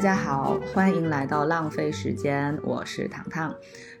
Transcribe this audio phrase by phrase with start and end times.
[0.00, 3.54] 大家好，欢迎来到浪费时间，我是糖糖。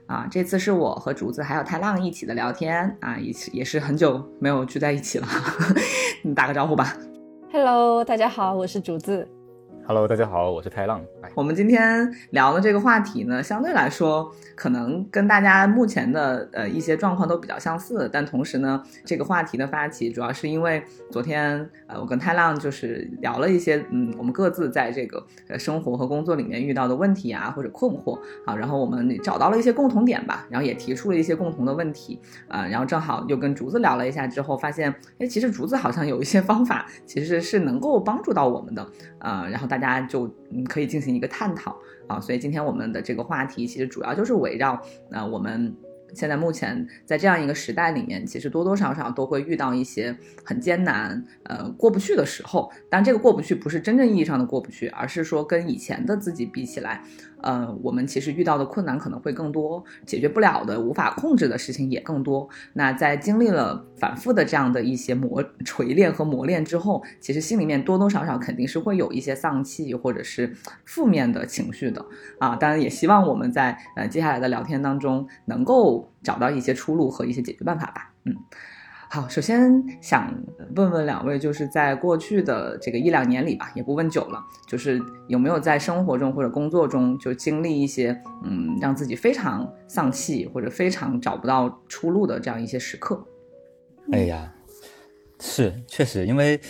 [0.06, 5.26] 啊，这次是我和竹子还有太浪一起的聊天啊，也是也是很久没有聚在一起了，
[6.24, 6.96] 你打个招呼吧。
[7.52, 9.28] Hello，大家好，我是竹子。
[9.90, 11.04] Hello，大家好，我是太浪。
[11.34, 38.86] 我们今天聊的这个话题呢，相对来说可能跟大家目前的呃一些状况都比较相似，但同时呢，这个话题的发起主要是因为昨天呃我跟太浪就是聊了一些嗯我们各自在这个呃生活和工作里面遇到的问题啊或者困惑啊，然后我们找到了一些共同点吧，然后也提出了一些共同的问题啊，然后正好又跟竹子聊了一下之后，发现哎其实竹子好像有一些方法其实是能够帮助到我们的
[39.18, 45.74] 啊，然后大大家就嗯可以进行一个探讨啊，所以今天我们的这个话题其实主要就是围绕呃我们
[46.12, 50.14] 现在目前在这样一个时代里面，其实多多少少都会遇到一些
[50.44, 57.02] 很艰难呃过不去的时候，但这个过不去不是真正意义上的过不去，而是说跟以前的自己比起来。
[57.42, 62.48] 呃，我们其实遇到的困难可能会更多，解决不了的、无法控制的事情也更多。
[62.72, 72.04] 那在经历了反复的这样的一些磨锤炼和磨练之后，其实心里面多多少少肯定是会有一些丧气或者是负面的情绪的
[72.38, 72.56] 啊。
[72.56, 78.12] 当然，也希望我们在呃接下来的聊天当中能够找到一些出路和一些解决办法吧。
[78.24, 78.34] 嗯。
[79.12, 80.32] 好，首先想
[80.76, 93.20] 问问两位，就是在过去的这个一两年里吧，也不问久了，就是有没有在生活中或者工作中就经历一些，嗯，让自己非常丧气或者非常找不到出路的这样一些时刻？
[94.12, 94.54] 哎呀，
[95.40, 96.60] 是确实，因为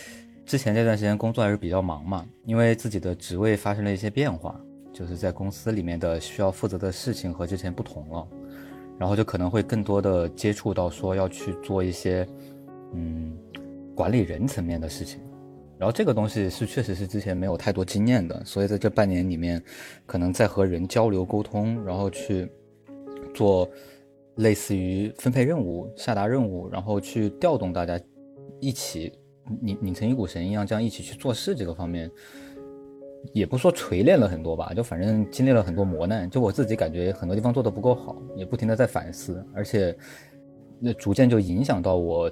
[0.47, 4.59] 之前这段时间工作还是比较忙嘛，因为自己的职位发生了一些变化，
[4.95, 8.27] 就是在公司里面的需要负责的事情和之前不同了。
[9.01, 12.29] 然后就可能会更多的接触到说要去做一些，
[12.93, 13.35] 嗯，
[13.95, 15.19] 管理人层面的事情，
[15.79, 19.63] 然后这个东西是确实是之前没有太多经验的，所以在这半年里面，
[20.05, 22.47] 可能在和人交流沟通，然后去
[23.33, 23.67] 做
[24.35, 27.99] 类似于分配任务、下达任务，然后去调动大家
[28.61, 29.11] 一起
[29.63, 32.11] 拧拧成一股绳一样，这样一起去做事这个方面。
[33.33, 36.29] 也不说锤炼了很多吧，就反正经历了很多磨难。
[36.29, 39.97] 就我自己感觉很多地方做的不够好，也不停的在反思，而且
[40.79, 42.31] 那逐渐就影响到我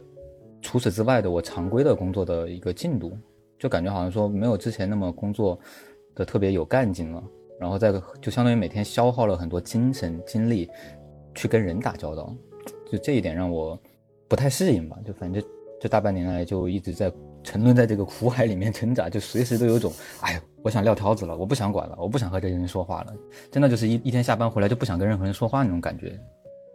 [0.62, 3.16] 除此之外的我常规的工作的一个进度，
[3.58, 5.58] 就感觉好像说没有之前那么工作
[6.14, 7.22] 的特别有干劲了。
[7.60, 10.68] 然后再就相当于每天消耗了很多精神精力
[11.34, 12.34] 去跟人打交道，
[12.90, 13.78] 就这一点让我
[14.26, 14.96] 不太适应吧。
[15.04, 15.42] 就反正
[15.80, 17.12] 这大半年来就一直在。
[17.48, 23.14] 沉沦在这个苦海里面挣扎，就随时都有种，哎呦，我想撂挑子了，我不想管了，我不想和这些人说话了，
[23.50, 26.20] 真的就是一一天下班回来就不想跟任何人说话那种感觉。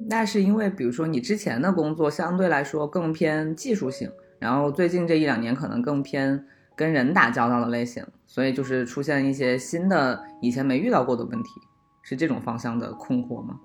[0.09, 6.43] 那是因为，比如说你之前的工作相对来说更偏技术性，然后最近这一两年可能更偏
[6.75, 11.49] 跟人打交道的类型，所以就是出现一些新的以前没遇到过的问题，
[12.01, 13.59] 是这种方向的困惑吗？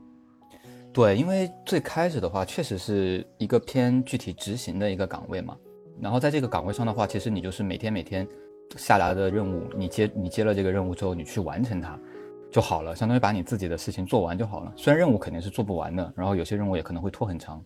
[0.92, 5.56] 对，因为最开始的话，确实是一个偏具体执行的一个岗位嘛。
[6.00, 8.26] 然后在这个岗位上的话，其实你就是每天每天
[8.76, 11.98] 下达的任务，你接你接了这个任务之后，你去完成它
[12.50, 14.72] 就好了，相当于把你自己的事情做完就好了。
[14.76, 17.62] 虽然任务肯定是做不完的，然后有些任务也可能会拖很长，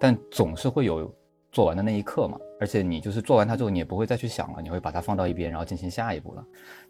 [0.00, 1.12] 但总是会有
[1.52, 2.38] 做完的那一刻嘛。
[2.58, 6.44] 而且你就是做完它之后，你也不会再去想了，你会把它放到一边，然后进行下一步了。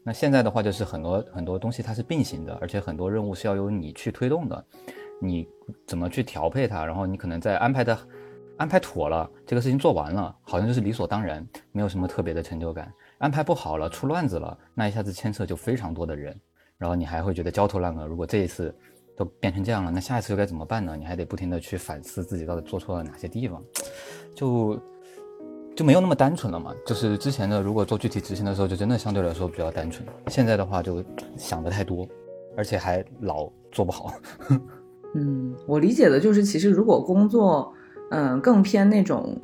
[0.05, 4.65] 那现在的话，就是很多很多东西它是并行的，而且很多任务是要由你去推动的，
[5.21, 5.49] 你
[5.85, 7.99] 怎么去调配它，然后你可能在安排的。
[8.59, 12.91] 安排妥了，这个事情做完了，好像就是理所当然，没有什么特别的成就感。
[13.19, 16.39] 安排不好了，出乱子了，那一下子牵扯就非常多的人，
[16.79, 18.07] 然后你还会觉得焦头烂额。
[18.07, 18.75] 如果这一次
[19.15, 20.97] 都变成这样了，那下一次又该怎么办呢？
[20.97, 23.63] 你还得不停的去反思自己到底做错了哪些地方，
[24.35, 24.81] 就
[25.75, 26.75] 就没有那么单纯了嘛。
[26.87, 30.07] 就是之前的，如果做具体执行的时候，就真的相对来说比较单纯。
[30.29, 31.05] 现在的话，就
[31.37, 32.09] 想的太多，
[32.57, 34.15] 而且还老做不好。
[35.15, 37.71] 嗯，我理解的就是，其实如果工作。
[38.11, 39.41] 嗯，更偏那种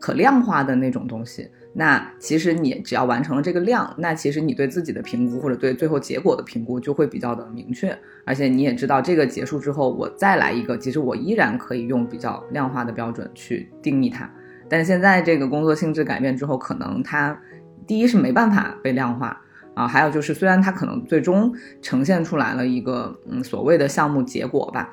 [0.00, 1.48] 可量化的那种东西。
[1.76, 7.96] 那其实你只要完成了这个量，那其实你对自己的评估或者对最后结果的评估就会比较的明确。
[8.24, 14.30] 而且你也知道，这个结束之后，我再来一个，其实我依然可以用比较量化的标准去定义它。
[14.68, 17.36] 但现在这个工作性质改变之后，可能它
[17.86, 19.40] 第一是没办法被量化
[19.74, 21.52] 啊，还有就是虽然它可能最终
[21.82, 24.92] 呈现出来了一个嗯所谓的项目结果吧。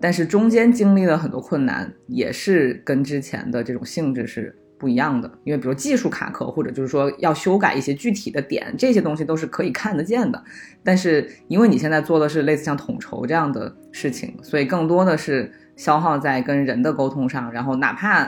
[0.00, 5.30] 但是中间经历了很多困难，也是跟之前的这种性质是不一样的。
[5.44, 10.42] 因为比如技术卡壳，或者就是说要修改一些具体的点，这些东西都是可以看得见的。
[10.82, 17.52] 但是因为你现在做的是类似像统筹这样的事情，所以更多的是消耗在跟人的沟通上。
[17.52, 18.24] 然后哪怕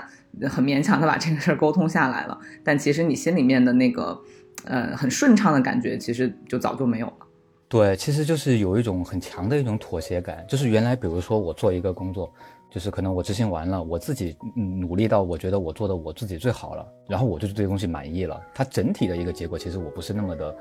[0.50, 4.20] 很勉强的把这个事儿沟通下来了，但其实你心里面的那个
[4.64, 7.26] 呃很顺畅的感觉，其实就早就没有了。
[7.72, 12.30] 对，其实就是有一种很强的一种妥协感，就是原来比如说我做一个工作，
[12.70, 20.54] 就是可能我执行完了，我自己努力到我觉得我做的我自己最好了，然后我就对这个东西满意了，它整体的一个结果其实我不是那么的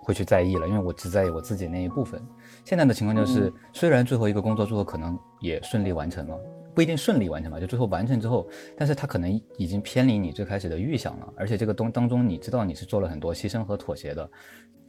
[0.00, 2.22] 会去在意了，因为我只在意我自己那一部分。
[2.64, 6.38] 现在的情况就是，虽然最后一个工作最后可能也顺利完成了。
[6.72, 14.28] 不一定顺利完成吧，就最后完成之后，但是它可能已经偏离你最开始的预想了，而且这个东当中你知道你是做了很多牺牲和妥协的，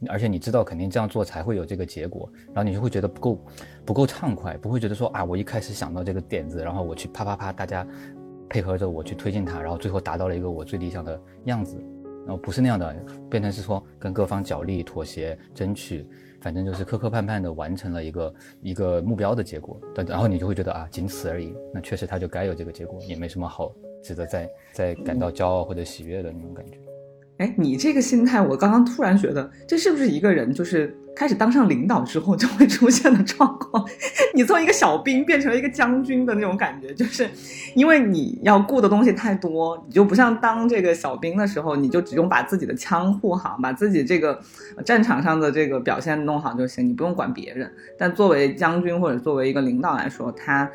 [0.08, 3.44] 而且你知道肯定这样做才会有这个结果，然后你就会觉得不够
[3.84, 7.86] 不够畅快，不会觉得说啊我一开始想到这个点子，然后我去啪啪啪大家
[8.48, 11.76] 配合着我去推进它，然后最后达到了一个我最理想的样子，
[12.26, 12.94] 然后不是那样的，
[13.30, 16.08] 变成是说跟各方角力妥协争取。
[16.38, 21.52] 反正就是磕磕绊绊的完成了一个一个目标的结果，但然后你就会觉得啊，仅此而已。
[21.74, 26.78] 那确实他就该有这个结果，也没什么好值得再再感到骄傲或者喜悦的那种感觉。
[27.38, 33.86] 哎，你这个心态，我刚刚突然觉得，这是不是一个人就是开始当上领导之后就会出现的状况？
[34.34, 37.28] 你从一个小兵变成了一个将军的那种感觉，就是
[37.74, 44.40] 因为你要顾的东西太多，你就不像当这个小兵的时候，你就只用把自己的枪护好，把自己这个
[44.82, 47.70] 战场上的这个表现弄好就行，你不用管别人。
[47.98, 50.70] 但作为将军或者作为一个领导来说，他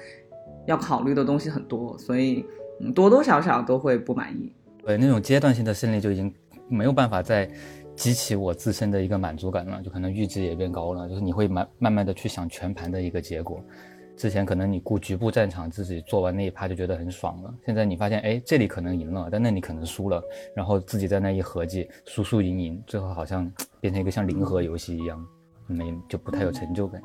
[0.68, 2.46] 要考虑的东西很多，所以
[2.94, 4.54] 多多少少都会不满意。
[4.86, 6.32] 对，那种阶段性的胜利就已经。
[6.72, 7.48] 没有办法再
[7.96, 11.08] 激起我自身的一个满足感了，就可能阈值也变高了。
[11.08, 13.64] 就是你会慢慢慢的去想全盘的一个结果。
[14.18, 17.54] 之前可能你顾局部战场，自己做完那一趴就觉得很爽了。
[17.66, 20.22] 现在你发现，哎，这里可能赢了，但那里可能输了，
[20.56, 25.26] 然后自己在那一合计，输输赢赢，最后好像变成一个像零和游戏一样，
[25.66, 27.02] 没就不太有成就感。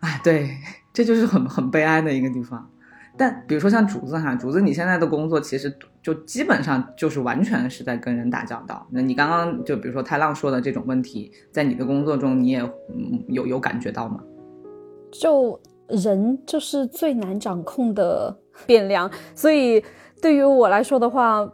[0.00, 0.50] 哎，对，
[0.92, 2.70] 这就是很很悲哀的一个地方。
[3.18, 8.86] 但比如说像竹子哈，竹子你现在的工作其实就基本上就是完全是在跟人打交道。
[8.90, 12.62] 那你刚刚就比如说太浪说的这种问题，在你的工作中你也
[13.26, 14.20] 有有感觉到吗？
[15.10, 18.34] 就人就是最难掌控的
[18.64, 19.82] 变量，所以
[20.22, 21.46] 对于我来说的话，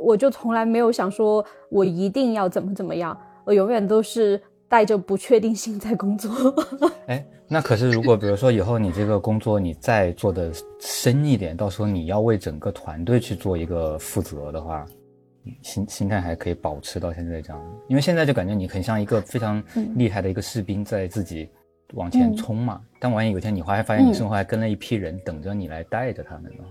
[0.00, 6.30] 我就从来没有想说我一定要怎么怎么样，我永远都是带着不确定性在工作。
[7.08, 7.26] 哎。
[7.52, 14.86] 那可是，如果比如说以后你这个工作你再做的深一点，到时候你要为整个团队去做一个负责的话，
[15.60, 17.60] 心心态还可以保持到现在这样。
[17.88, 19.60] 因为现在就感觉你很像一个非常
[19.96, 21.48] 厉害的一个士兵，在自己
[21.94, 22.80] 往前冲嘛。
[23.00, 26.62] 但万一有一天你还发现你身后还跟了一批人，等着你来带着他们呢？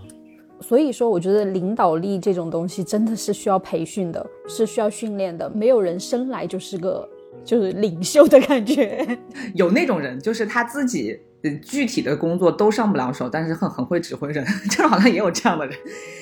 [0.61, 5.49] 所以说，我觉得领导力这种东西真的是需要培训的，是需要训练的。
[5.49, 7.05] 没有人生来就是个。
[7.43, 9.17] 就是领袖的感觉，
[9.55, 11.19] 有那种人，就是他自己
[11.63, 15.75] 具体的工作都上不了手，但是很很会指挥人， 就是好像也有这样的人，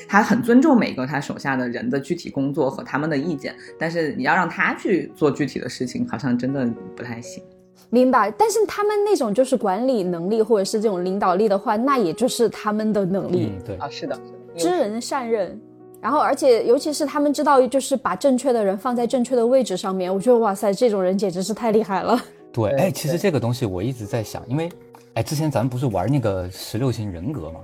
[0.07, 6.65] 他很尊重每个他手下的人的具体工作和他们的意见，但是你要让他去做具体的事情，好像真的
[6.95, 7.43] 不太行。
[7.89, 13.51] 明白，但是他们那种就是管理能力或者是这种领导力的话，那也就是他们的能力。
[13.65, 14.19] 对啊，是的，
[14.55, 15.59] 知人善任。
[15.99, 20.13] 然后，而且尤其是他们知道，就是把正确的人放在正确的位置上面。
[20.13, 22.17] 我觉得，哇塞，这种人简直是太厉害了。
[22.53, 24.69] 对，哎，其实这个东西我一直在想，因为，
[25.15, 27.59] 哎，之前咱们不是玩那个十六型人格嘛，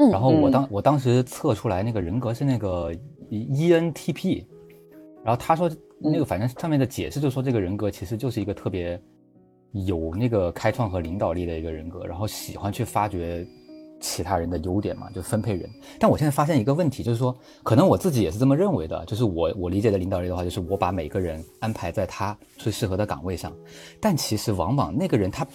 [0.00, 2.92] 嗯，然后我当我当时测出来那个人格是那个
[3.30, 4.44] ENTP，
[5.24, 9.00] 然后他说那个反正上面的解释就说这个人格其实就是一个特别
[9.70, 13.46] 有那个开创和领导力的一个人格，然后喜欢去发掘。
[14.02, 15.70] 其他人的优点嘛，就分配人。
[15.98, 19.02] 但我现在发现一个问题，就是说，可能我自己也是这么认为的。
[19.06, 23.50] 就是我我理解的领导力的话，就是我把每个人安排在他最适合的岗位上。
[24.00, 25.46] 但其实往往那个人他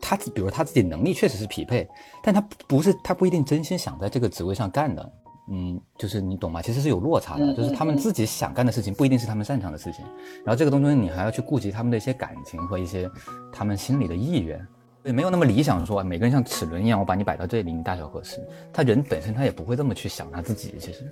[0.00, 1.88] 他比如他自己能力确实是匹配，
[2.22, 5.12] 但他不是他不一定真心想在这个职位上干的。
[5.48, 6.60] 嗯，就是你懂吗？
[6.60, 7.54] 其实是有落差的。
[7.54, 10.04] 就是他们自己想干的事情不一定是他们擅长的事情。
[10.44, 13.08] 然后这个东西你还要去顾及他们的一些感情和一些
[13.52, 14.60] 他们心里的意愿。
[15.06, 18.40] 也没有那么理想，说每个人像齿轮一样，我把你摆到这里，你大小合适。
[18.72, 21.04] 他人本身他也不会这么去想他自己，其实。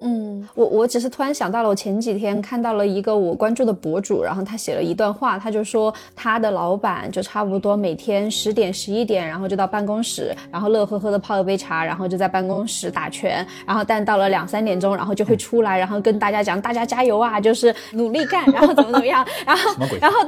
[0.00, 20.18] 嗯，我我只是突然想到了，我前几天看到了一个我关注的博主，然后他写了一段话，他就说他的老板就差不多每天十点十一点，然后就到办公室，然后乐呵呵的泡一杯茶，然后就在办公室打拳，然后但到了两三点钟，然后就会出来，然后跟大家讲大家加油啊，就是努力干，然后怎么怎么样， 然后然后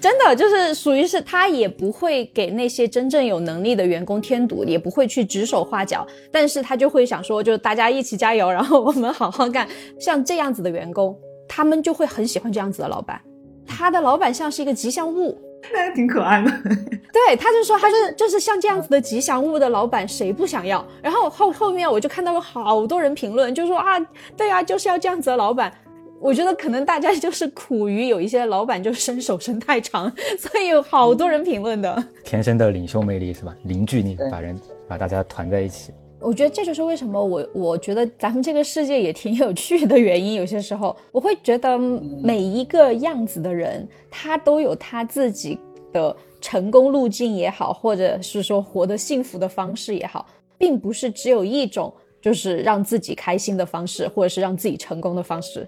[0.00, 8.99] 真的就是属于是他也不会给那些真正有能力的员工添堵，也不会去指手画脚，但是他就会想说，就是大家一起加油，然后我。
[9.00, 9.66] 们好好干，
[9.98, 13.20] 像这样子的员工，他们就会很喜欢这样子的老板。
[13.66, 15.38] 他的老板像是一个吉祥物，
[15.72, 16.50] 那还挺可爱的。
[17.12, 20.84] 对，他就说，他是就是像这样子的吉祥物的老板，谁不想要？
[21.02, 23.98] 然后后后面我就看到了好多人评论，就说啊，
[24.36, 25.72] 对啊，就是要这样子的老板。
[26.20, 32.04] 我觉得可能大家就是苦于有一些老板就伸手伸太长， 所以有好多人评论的。
[32.24, 33.54] 天生的领袖魅力是吧？
[33.62, 35.94] 凝聚力，把人把大家团在一起。
[36.20, 40.34] 我觉得这就是为什么我我觉得咱们这个世界也挺有趣的原因。
[40.34, 45.58] 有些时候我会觉得每一个样子的人，他都有他自己
[45.92, 50.26] 的成功路径也好，或者是说活得幸福的方式也好，
[50.58, 55.66] 并不是只有一种就是让自己开心的方式，或者是让自己成功的方式。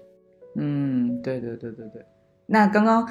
[0.55, 2.05] 嗯，对对对对对。
[2.53, 3.03] 那刚刚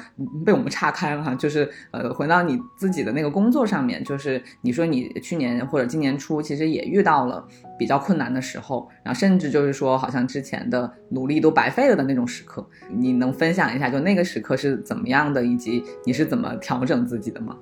[0.45, 7.45] 被我们岔开了哈，就是呃，回到你自己的那个工作上面，就是你说你去年或者今年初其实也遇到了
[7.77, 17.57] 比较困难的时候，然后甚至就是说好像之前的努力都白费了的那种时刻，你能分享一下就那个时刻是怎么样的，以及你是怎么调整自己的吗？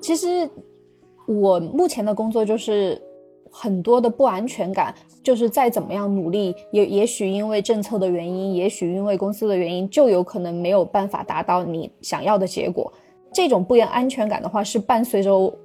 [0.00, 0.48] 其实
[1.26, 3.02] 我目前的工作就是
[3.56, 4.92] 很多的不安全感。
[5.22, 12.92] 就是再怎么样努力，也也许因为政策的原因，也许因为公司的原因，就有可能没有办法达到你想要的结果。
[13.32, 15.58] 这种不安全感的话，是伴随着 我。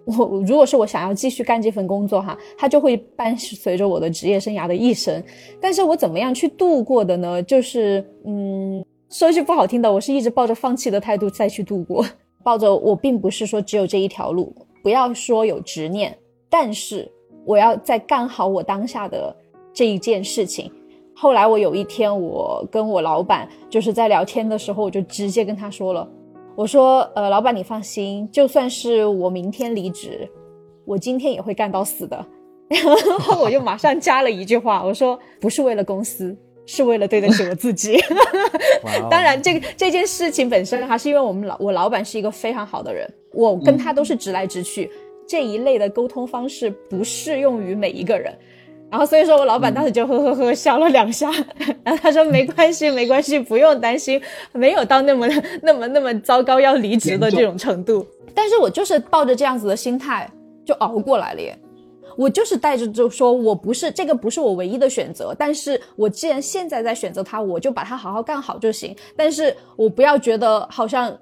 [0.48, 5.22] 如果是我想要继续干这份工作哈，它就会伴随着我的职业生涯的一生。
[5.60, 7.44] 但是我怎么样去度过的呢？
[7.44, 12.06] 就是嗯，说句不好听的，我是一直抱着放弃的态度再去度过，
[12.44, 16.18] 抱着我并不是说只有这一条路，不要说有执念，
[16.50, 17.12] 但是
[17.46, 19.36] 我要在干好我当下的。
[19.72, 20.70] 这一件事情，
[21.16, 26.06] 后来我有一天，我跟我老板就是在聊天的时候，我就直接跟他说了，
[26.56, 30.28] 我说，呃，老板你放心，就算是我明天离职，
[30.86, 32.26] 我今天也会干到死的。
[32.68, 37.98] 然后我就马上加了一句话，我说不是为了公司，是为了对得起我自己。
[39.10, 44.92] 当然，这个这件事情本身还是因为我们老我老板是一个非常好的人，我跟他都是直来直去，
[45.30, 48.34] 这一类的沟通方式不适用于每一个人。
[48.90, 51.30] 然后所以说我老板当时就呵呵呵笑了两下，
[51.86, 54.20] 然后他说没关系没关系，不用担心，
[54.52, 55.28] 没有到那么
[55.62, 58.04] 那么那么糟糕要离职的这种程度。
[58.34, 60.28] 但是我就是抱着这样子的心态
[60.66, 61.56] 就熬过来了耶。
[62.18, 68.96] 我就是带着就说我不是这个不是我唯一的选择，但是我既然现在在选择它，我就把它好好干好就行。
[69.16, 71.16] 但是我不要觉得好像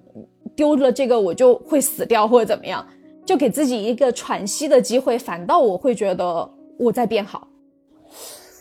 [0.55, 2.83] 丢了这个我就会死掉或者怎么样，
[3.27, 7.45] 就给自己一个喘息的机会，反倒我会觉得我在变好。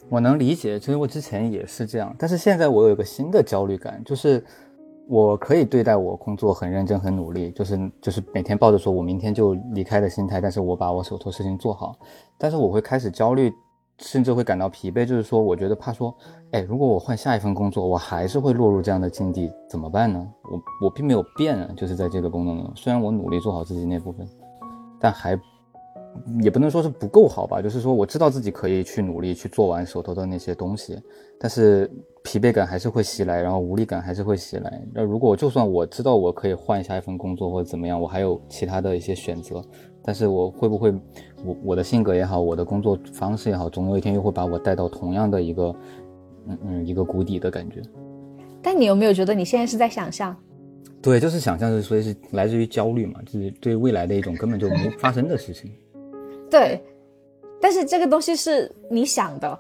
[0.09, 4.45] 我能理解，其实我之前也是这样，但是现在我有一个新的焦虑感，就是
[5.07, 11.97] 我可以对待我工作很认真、很努力，就是就是每天抱着说我明天就离开的心态，但是我把我手头事情做好，
[12.37, 13.53] 但是我会开始焦虑，
[13.99, 16.13] 甚至会感到疲惫，就是说我觉得怕说，
[16.51, 20.27] 哎，如果我换下一份工作，我还是会落入这样的境地，怎么办呢？
[20.51, 24.29] 我我并没有变啊，就是在这个工作中，虽然我努力做好自己那部分，
[25.01, 25.39] 但还。
[26.43, 30.99] 也不能说是不够好吧，就是说我知道自己可以去努力去做完手头的那些东西，
[31.39, 31.91] 但是
[32.25, 34.83] 疲惫感还是会袭来，然后无力感还是会袭来。
[34.95, 39.63] 那如果就算我知道我可以换下一份工作或者怎么样，我还有其他的一些选择，
[40.03, 40.91] 但是我会不会
[41.45, 45.77] 我我的性格也好，我的工作方式也好，总有一天又会把我带到同样的一个
[46.47, 47.83] 嗯嗯一个谷底的感觉。
[48.63, 50.35] 但你有没有觉得你现在是在想象？
[51.03, 55.71] 对，就是想象是，所以是来自于焦虑嘛，就是对未来的一种根本就没发生的事情。
[56.51, 56.81] 对，
[57.61, 59.59] 但是这个东西是你想的，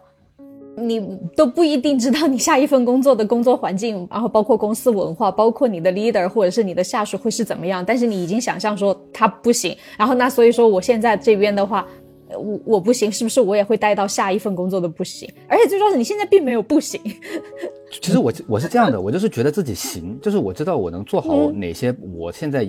[0.76, 7.84] 你都不一定知道你下一份工作的工作环境，然后包括公司文化，包括你的 leader 或者是你的下属会是怎么样。
[7.84, 11.86] 但是你已经想象说他不行，然后那所以说我现在这边的话，
[12.30, 15.28] 我我不行，是不是我也会带到下一份工作的不行？
[15.48, 17.00] 而且最重要是你现在并没有不行。
[18.02, 22.66] 其实我我是这样的，我就是觉得自己行， 就是我知道我能做好哪些我现在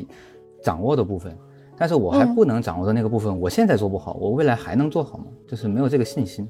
[0.61, 1.35] 掌握的部分。
[1.79, 5.25] 但是我还不能掌握的那个部分，我现在做不好，我未来还能做好吗？
[5.47, 6.47] 就是没有这个信心。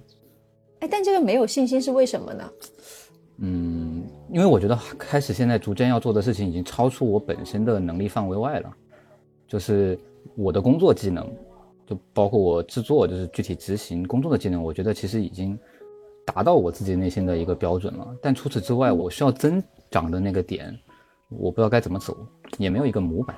[0.80, 2.50] 哎，但这个没有信心是为什么呢？
[3.40, 8.72] 嗯，因为我觉得开始现在逐渐要做的事情已经超出我本身的能力范围外了。
[9.48, 10.00] 就是
[10.36, 11.30] 我的工作技能，
[11.88, 15.58] 就包括我制作，就是具体执行工作的技能，我觉得其实已经
[16.26, 18.06] 达到我自己内心的一个标准了。
[18.22, 20.78] 但除此之外，我需要增长的那个点，
[21.30, 22.16] 我不知道该怎么走，
[22.58, 23.36] 也没有一个模板。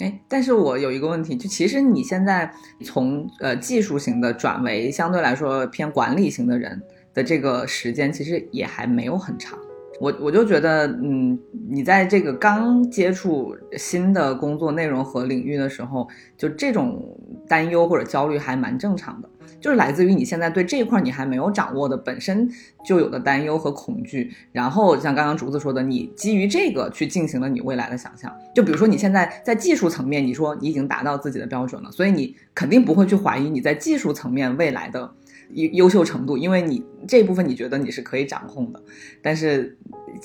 [0.00, 2.52] 哎，但是我有一个问题，就其实你现在
[2.84, 6.82] 从呃技术型的转为相对来说偏管理型的人
[7.14, 9.58] 的这个时间，其实也还没有很长。
[10.00, 11.38] 我我就觉得，嗯，
[11.68, 17.16] 你在这个刚接触新的工作内容和领域的时候，就这种
[17.46, 19.28] 担忧或者焦虑还蛮正常的。
[19.60, 22.48] 就是来自于你现在对这一块你还没有掌握的本身
[22.82, 28.34] 就有的担忧和恐惧，然后像刚刚竹子说的，你基于这个去进行了你未来的想象。
[28.54, 35.12] 就比如说你现在在技术层面，你说你已经达到自己的标准了，所以你肯定不会去怀疑你在技术层面未来的
[35.52, 38.82] 优优秀程度，因为你这部分你觉得你是可以掌控的，
[39.22, 39.78] 但是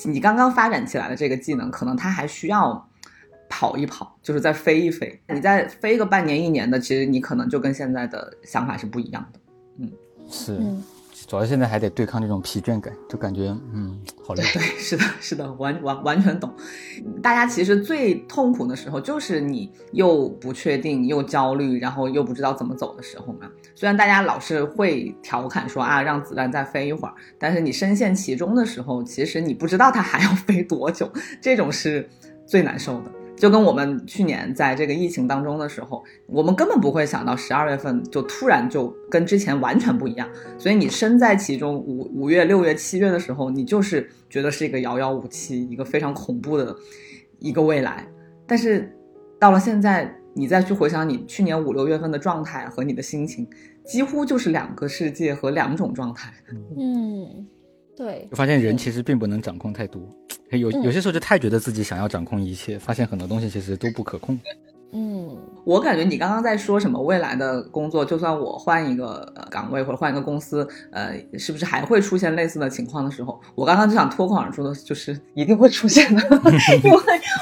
[0.05, 2.89] 你刚刚发展起来的这个技能，可能它还需要
[3.49, 5.21] 跑一跑，就是再飞一飞。
[5.29, 9.39] 你再飞个半年一年的，其实你可能就跟现在的想法是不一样的。
[9.79, 9.91] 嗯
[10.29, 10.83] 是，嗯
[11.27, 14.43] 主要现在还得对抗这种疲倦感，就感觉嗯，好累。
[14.53, 16.53] 对，是的，是的，完完完全懂。
[17.21, 23.49] 大家其实最痛苦的时候，就是你又不确定，又焦虑，然后又不知道怎么走的时候嘛。
[23.73, 32.07] 虽然大家老是会调侃说啊，让子弹再飞一会儿，但是你深陷其中的时候，其实你不知道它还要飞多久，这种是
[32.45, 33.11] 最难受的。
[33.35, 40.27] 就跟我们去年在这个疫情当中的时候，我们根本不会想到十二月份就突然就跟之前完全不一样。
[40.57, 46.75] 所以你身在其中，五五月、六月、七月的时候，你就是觉得是一个遥遥无期、一个非常恐怖的
[47.39, 48.07] 一个未来。
[48.47, 48.95] 但是
[49.37, 53.47] 到了现在，你再去回想你去年五六月份的状态和你的心情，
[53.85, 56.33] 几乎就是两个世界和两种状态。
[56.77, 57.45] 嗯，
[57.95, 60.01] 对就，发现人其实并不能掌控太多，
[60.51, 64.35] 有有些时候就太觉得自己想要掌控一切，发现很多东西其实都不可控。
[64.35, 76.21] 嗯嗯我感觉你刚刚在说什么未来的工作，就算我换一个岗位或者换一个公司，呃，是不是还会出现类似的情况的时候，我刚刚就想脱口而出的就是一定会出现的，
[76.83, 76.99] 因为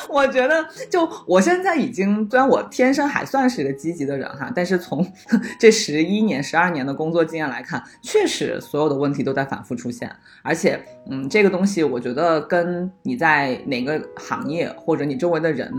[0.09, 5.05] 我觉得就我现在已经，虽然我天生还算是一个积极的人哈，但是从
[5.59, 10.09] 这十一年、十二年的工作经验来看，确实所有的问题都在反复出现，
[10.41, 15.69] 而且嗯，这个东西我觉得跟你在哪个行业或者你周围的人，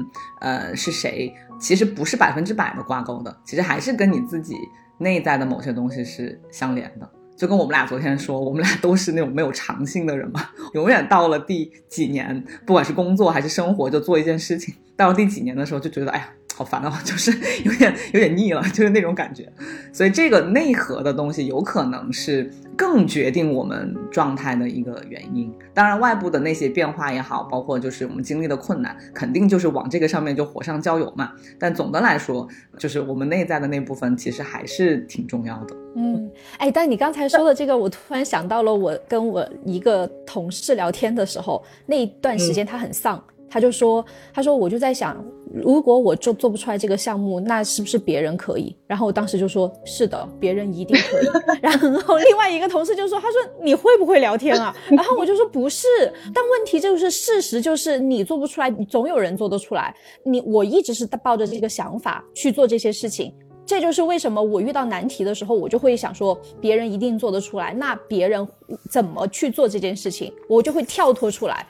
[0.42, 1.34] 呃，是谁。
[1.64, 4.54] 其实不是百分之百的挂钩的，其实还是跟你自己
[4.98, 7.10] 内在的某些东西是相连的。
[7.38, 17.32] 就跟我们俩昨天说，我们俩都是那种没有长性的人嘛，永远到了第几年，不管是工作还是生活，就做一件事情，到了第几年的时候就觉得，哎呀，好烦哦， 就是
[17.64, 19.50] 有点有点腻了，就是那种感觉。
[19.90, 25.52] 所以这个内核的东西有可能是更决定我们状态的一个原因。
[25.72, 31.32] 当然，外部的那些变化也好，包括就是我们经历的困难，肯定就是往这个上面就火上浇油嘛。
[31.58, 32.46] 但总的来说，
[32.78, 35.76] 就是我们内在的那部分其实还是挺重要的。
[35.96, 43.22] 嗯，哎，但你刚才说的这个，我突然想到了，我跟我一个同事聊天的时候，那一段时间他很丧。
[43.54, 51.26] 他就说：“他说我就在想，如果我做做不出来这个项目，那是不是别人可以？”然后我当时就说：“是的，别人一定可以。
[51.62, 55.86] ”然后另外一个同事就说：“他说你会不会聊天啊？” 然后我就说：“不是，
[56.34, 59.94] 但问题就是事实就是你做不出来，总有人做得出来。
[60.24, 63.32] 你我一直是抱着这个想法去做这些事情。”
[63.66, 68.46] 这就是为什么我遇到难题的时候，我就会想说，别人一定做得出来，那别人
[68.90, 71.66] 怎么去做这件事情，我就会跳脱出来。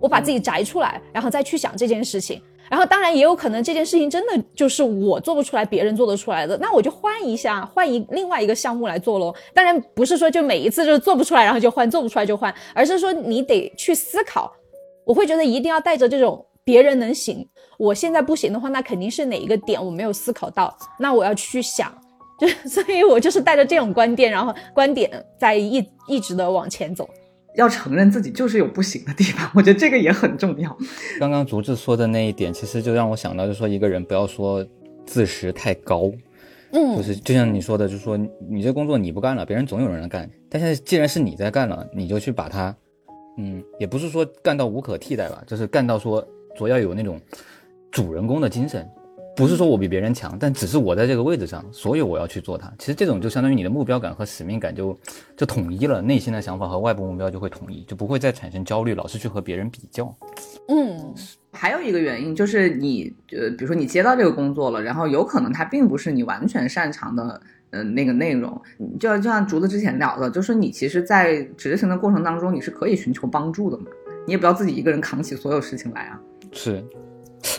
[0.00, 2.40] 我把自己摘出来，然后再去想这件事情。
[2.70, 9.34] 然后当然也有可能这件事情真的就是我做不出来，别人做得出来的，那我就换一下，换一另外一个项目来做喽。
[9.54, 14.52] 当然不是说就每一次就是做不出来然后就换，做不出来就换，而是说你得去思考。
[15.06, 17.48] 我会觉得一定要带着这种别人能行，
[17.78, 21.90] 我现在不行的话，那肯定是哪一个点我没有思考到，那我要去想。
[22.38, 27.08] 就 所以，我就是带着这种观点，然后观点在一一直的往前走。
[27.58, 30.74] 要承认自己就是有不行的地方，我觉得这个也很重要。
[31.18, 34.64] 刚刚竹子说的那一点，其实就让我想到，就说一个人不要说
[35.04, 36.10] 自视太高，
[36.70, 38.16] 嗯，就是就像你说的，就是说
[38.48, 40.30] 你这工作你不干了，别人总有人来干。
[40.48, 42.74] 但现在既然是你在干了，你就去把它，
[43.38, 46.24] 嗯，也不是说干到无可替代吧，就是干到说
[46.56, 47.20] 主要有那种
[47.90, 48.88] 主人公的精神。
[49.38, 52.68] 不是说我比别人强，但只是我在这个位置上，所以我要去做它。
[52.76, 54.98] 其实这种就相当于你的目标感和使命感就
[55.36, 60.12] 就统一了，内心的想法和外部目标就会统一，就不会再产生焦虑，老是去和别人比较。
[60.66, 61.14] 嗯，
[61.52, 67.40] 还有一个原因就是你呃，比如说你接到这个工作了，然后有可能它并不是你完全擅长的。
[67.70, 68.58] 嗯，那个内容，
[68.98, 73.84] 就就像竹子之前聊的，就是你其实，在执行的过程当中，你是可以寻求帮助的嘛，
[74.26, 76.18] 你也不要自己一个人扛起所有事情来啊。
[76.50, 76.82] 是，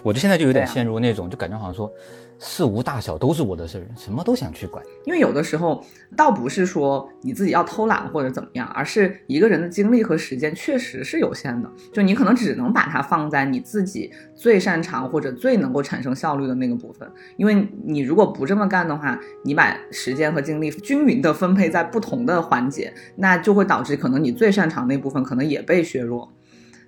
[0.03, 1.91] 我就现在就有点陷入那种，就感觉好像说
[2.37, 4.83] 事无大小都是我的事儿，什么都想去管。
[5.05, 5.83] 因为有的时候
[6.15, 17.09] 倒不是说你自己要偷懒或者怎么样，而是一个人的精力和时间确实是有限的，就你可能只能把它放在你自己最擅长或者最能够产生效率的那个部分。
[17.35, 26.31] 因为你如果不这么干的话，你把时间和精力均匀的分配在不同的环节，那就会导致可能你最擅长那部分可能也被削弱。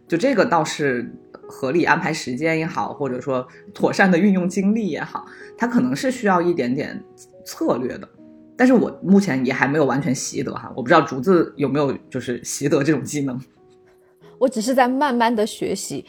[0.08, 1.10] 就这个倒是
[1.52, 5.26] 合理安排时间也好，或者说妥善的运用精力也好，
[5.58, 6.98] 它可能是需要一点点
[7.46, 8.08] 策略的。
[8.56, 13.40] 但是我目前也还没有完全习得哈，我不知道竹子有没有就是习得这种技能。
[14.38, 16.06] 我只是在慢慢的学习，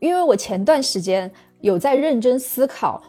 [0.00, 1.30] 因为我前段时间
[1.60, 3.02] 有在认真思考，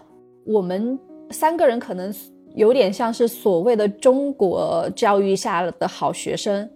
[0.46, 1.00] 我们
[1.32, 2.14] 三个人可能
[2.56, 6.68] 有点像是所谓的中国教育下的好学生，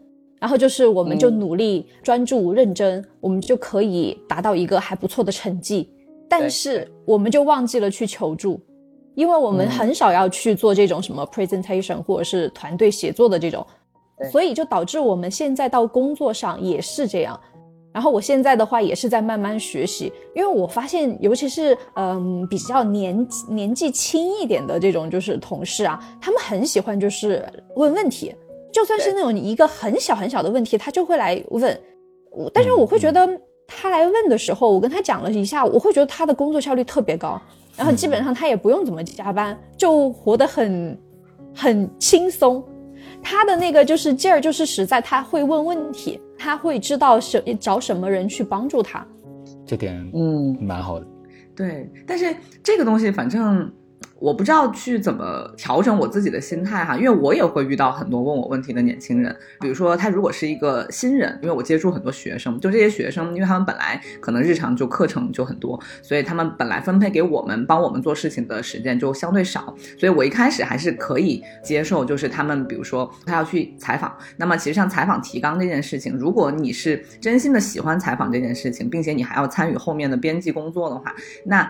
[0.42, 5.88] 然后就是我们就努力、专注、认真，我们就可以达到一个还不错的成绩。
[6.28, 8.60] 但是我们就忘记了去求助，
[9.14, 13.64] 因为我们很少要去做这种什么 presentation 或者是团队协作的这种，
[14.32, 17.40] 所以就导致我们现在到工作上也是这样。
[17.94, 28.34] 然后我现在的话也是在慢慢学习，因为我发现，尤其是嗯比较年年纪轻一点的这种就是同事啊，他们很喜欢就是问问题，
[28.72, 31.80] 就算是那种一个很小很小的问题，他就会来问。
[32.54, 33.28] 但是我会觉得
[33.68, 37.42] 他来问的时候，我跟他讲了一下，我会觉得他的工作效率特别高，
[37.76, 40.98] 然后基本上他也不用怎么加班，就活得很
[41.54, 42.64] 很轻松。
[43.22, 46.20] 他的那个就是劲儿，就是实在他会问问题。
[46.38, 49.06] 他会知道什找什么人去帮助他，
[49.66, 51.06] 这点嗯蛮好的，
[51.56, 51.92] 对。
[52.08, 53.72] 但是这个东西反正。
[54.22, 59.36] 我不知道去怎么调整我自己的心态哈，因为我也会遇到很多问我问题的年轻人。
[59.60, 81.12] 比如说他如果是一个新人，因为我接触很多学生，就这些学生，因为他们本来可能日常就课程就很多，所以他们本来分配给我们帮我们做事情的时间就相对少，所以我一开始还是可以接受，就是他们比如说他要去采访，那么其实像采访提纲这件事情，如果你是真心的喜欢采访这件事情，并且你还要参与后面的编辑工作的话，
[81.44, 81.68] 那。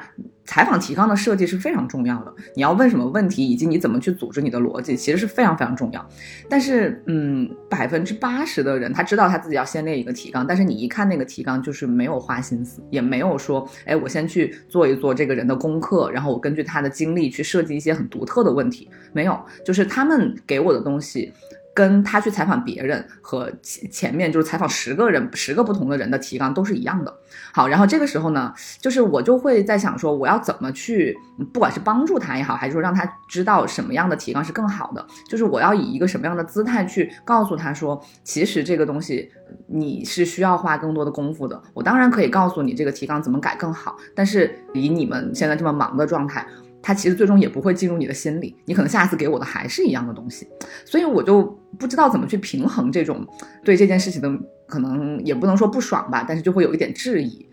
[0.52, 6.06] 采访提纲的设计是非常重要的，你要问什么问题，以及你怎么去组织你的逻辑，其实是非常非常重要。
[6.50, 21.32] 但是，嗯，百分之八十的人他知道他自己要先列一个提纲，但是你一看那个提纲，就是没有花心思，也没有说，哎，我先去做一做这个人的功课，然后我根据他的经历去设计一些很独特的问题，没有，就是他们给我的东西。
[21.74, 27.14] 跟他去采访别人和前前面就是采访十个人十个不同的人的提纲都是一样的。
[27.54, 31.16] 好，然后这个时候呢，就是我就会在想说，我要怎么去，
[31.54, 39.32] 不管是帮助他也好，还是说让他知道什么样的提纲是更好的，就是我要以一个什么样的姿态去告诉他说，其实这个东西
[39.68, 41.62] 你是需要花更多的功夫的。
[41.74, 46.46] 我当然可以告诉你这个提纲怎么改更好，但是以你们现在这么忙的状态。
[46.82, 50.48] 他其实最终也不会进入你的心里，你可能下次给我的还是一样的东西，
[50.86, 51.44] 所以我就
[51.78, 53.28] 不知道怎么去平衡这种
[53.63, 54.30] 对这件事情的
[54.67, 57.46] 可能也不能说不爽吧，但是就会有一点质疑。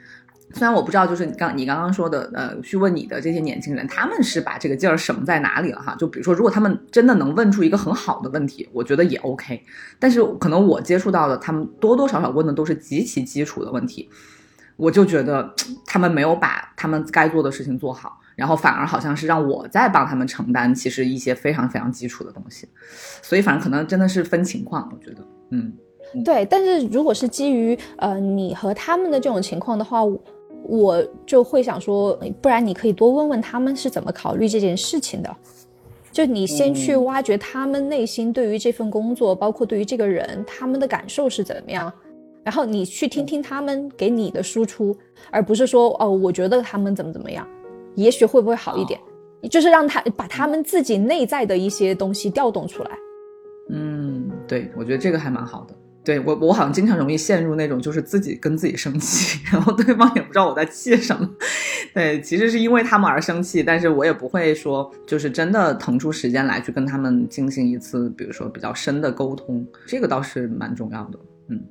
[0.55, 5.95] 虽然我不知道，就是你刚你刚刚说的，呃，去问你的这些年轻人，他们是把这个劲儿省在哪里了哈？
[5.99, 9.63] 就比如说，如果他们真的能问出一个很好的问题，我觉得也 OK。
[9.99, 14.09] 但是可能我接触到的，他们多多少少问的都是极其基础的问题，
[14.77, 18.19] 我就觉得他们没有把他们该做的事情做好。
[18.39, 22.69] 然后反而好像是让我在帮他们承担，其实一些非常非常基础的东西，
[23.21, 25.73] 所以反正可能真的是分情况，我觉得，嗯，
[26.25, 26.45] 对。
[26.45, 30.05] 但是如果是基于呃你和他们的这种情况的话，
[30.63, 35.37] 我就会想说，不然你可以多问问他们是怎么考虑这件事情的，
[36.13, 41.93] 就你先去挖掘他们内心对于这份工作，包括对于这个人他们的感受是怎么样，
[42.45, 44.97] 然后你去听听他们给你的输出，
[45.33, 47.45] 而不是说哦，我觉得他们怎么怎么样。
[47.99, 48.99] 也许会不会好一点？
[49.51, 52.91] 就是让他把他们自己内在的一些东西调动出来。
[53.71, 55.75] 嗯，对，我觉得这个还蛮好的。
[56.05, 61.29] 对我，我好像经常容易陷入那种就是自己跟自己生气， 然后对方也不知道我在气什么。
[61.93, 69.67] 对，其实是因为他们而生气，但是我也不会说就是真的腾出时间来去跟他们进行一次，比如说比较深的沟通。
[69.87, 71.19] 这个倒是蛮重要的。
[71.49, 71.65] 嗯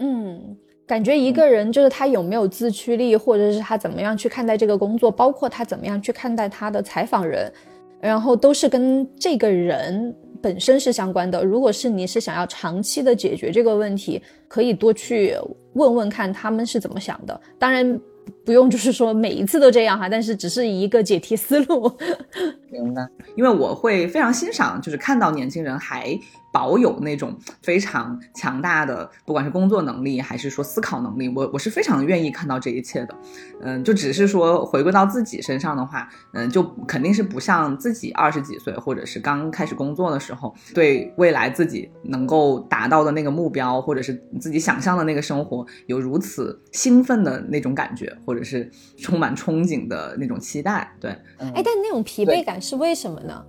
[0.00, 0.56] 嗯。
[0.88, 7.52] 感觉一个人就是他有没有自驱力，或者是他怎么样去看待这个工作，包括他怎么样去看待他的采访人，
[8.00, 11.44] 然后都是跟这个人本身是相关的。
[11.44, 15.36] 如果是你是想要长期的解决这个问题，可以多去
[15.74, 17.38] 问问看他们是怎么想的。
[17.58, 18.00] 当然
[18.42, 21.92] 不用就是说每一次都这样哈，但是只是一个解题思路。
[22.72, 26.18] 明白，因为我会非常欣赏，就是看到年轻人还。
[26.52, 33.14] 保有那种非常强大的，不管是工作能力还是说思考能力，我我是非常愿意看到这一切的。
[33.60, 50.90] 嗯，就只是说回归到自己身上的话，嗯，就肯定是不像自己二十几岁或者是刚开始工作的时候，对未来自己能够达到的那个目标，或者是自己想象的那个生活，有如此兴奋的那种感觉，或者是充满憧憬的那种期待。
[51.00, 53.44] 对，哎，但那种疲惫感是为什么呢？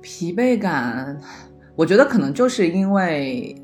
[0.00, 1.20] 疲惫感。
[1.78, 3.54] 我觉得可能就是因为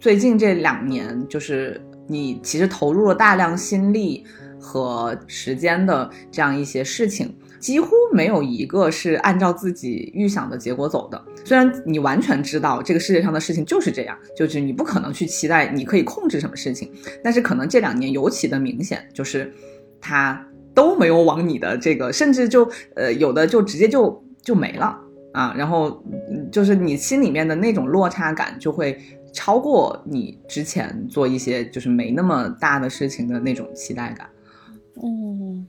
[0.00, 4.24] 最近这两年，就是你其实投入了大量心力
[4.60, 11.24] 和时间的这样一些事情，几乎没有一个是按照自己预想的结果走的。
[11.44, 16.90] 虽然你完全知道这个世界上的事情就是这样，就是你不可能去期待你可以控制什么事情，
[17.22, 19.54] 但是可能这两年尤其的明显，就是
[20.00, 20.44] 它
[20.74, 24.98] 都没有往你的这个，甚至就呃有的就直接就就没了。
[25.32, 26.02] 啊，然后
[26.50, 28.98] 就是你心里面的那种落差感就会
[29.32, 34.28] 超过你之前做一些就是没那么大的事情的那种期待感。
[35.02, 35.66] 嗯，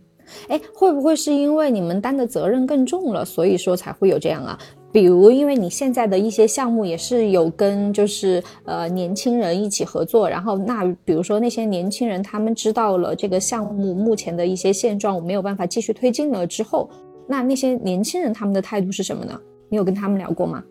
[0.50, 4.60] 哎，会不会是因为你们担的责任更重了，所以说才会有这样啊？
[4.92, 16.88] 比如，因为你现在的一些项目也是有跟就是呃年轻人一起合作，然后那比如说那些年轻人他们知道了这个项目目前的一些现状，我没有办法继续推进了之后，
[17.28, 19.40] 那那些年轻人他们的态度是什么呢？
[19.74, 20.64] 你有跟他们聊过吗？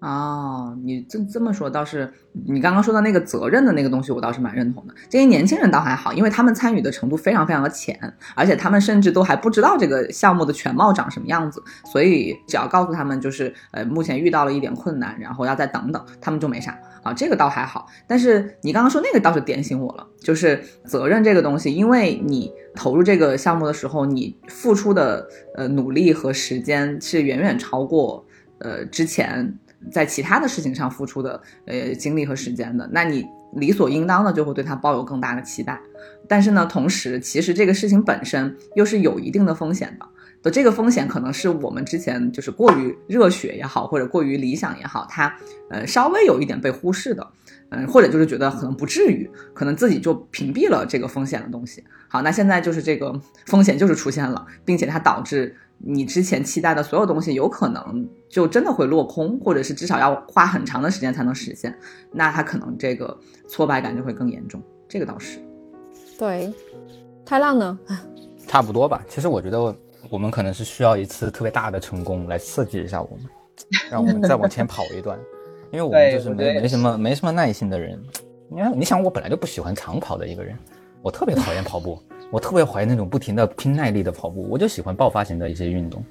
[0.00, 2.12] 哦，你这这么说倒是，
[2.44, 4.92] 你刚刚说的那个责任的那个东西，我倒是蛮认同的。
[5.08, 7.98] 这些年轻人倒还好，因为他们参与的程度非常非常的浅，
[8.34, 17.86] 而且他们甚至都还不知道这个项目的全貌长什么样子，所以只要告诉他们就是呃目前遇到了一点困难，然后要再等等，他们就没啥啊，这个倒还好。
[18.06, 28.26] 但是你刚刚说那个倒是点醒我了，就是责任这个东西，因为你投入这个项目的时候，你付出的呃努力和时间是远远超过
[28.62, 29.58] 呃之前。
[29.90, 35.76] 在其他的事情上付出的呃精力和时间的，那你理所应当的就会对他抱有更大的期待。
[36.28, 40.06] 但是呢，同时其实这个事情本身又是有一定的风险的。
[40.40, 45.36] 的这个风险可能是我们之前就是过于热血也好，或者过于理想也好，它
[45.68, 47.26] 呃稍微有一点被忽视的，
[47.70, 51.82] 嗯，或者就是觉得可能不至于，可能自己就屏蔽了这个风险的东西。
[52.06, 55.56] 好，那现在就是这个风险就是出现了，并且它导致。
[55.84, 61.76] 你之前期待的所有东西，有可能就真的会落空，或者是至少要花很长的时间才能实现，
[62.12, 63.16] 那他可能这个
[63.48, 64.62] 挫败感就会更严重。
[64.88, 65.40] 这个倒是。
[66.18, 66.52] 对，
[67.24, 67.78] 太浪呢？
[68.46, 69.02] 差不多吧。
[69.08, 69.74] 其实我觉得
[70.10, 73.26] 我们可能是需要一次特别大的成功来刺激一下我们，
[73.90, 75.18] 让我们再往前跑一段。
[75.72, 78.00] 因为我们就是没 没什么没什么耐心的人。
[78.48, 80.56] 你看，你想，我本来就不喜欢长跑的一个人，
[81.00, 81.98] 我特别讨厌跑步。
[82.32, 86.02] 我特别怀疑那种不停的拼耐力的跑步，我就喜欢爆发型的一些运动。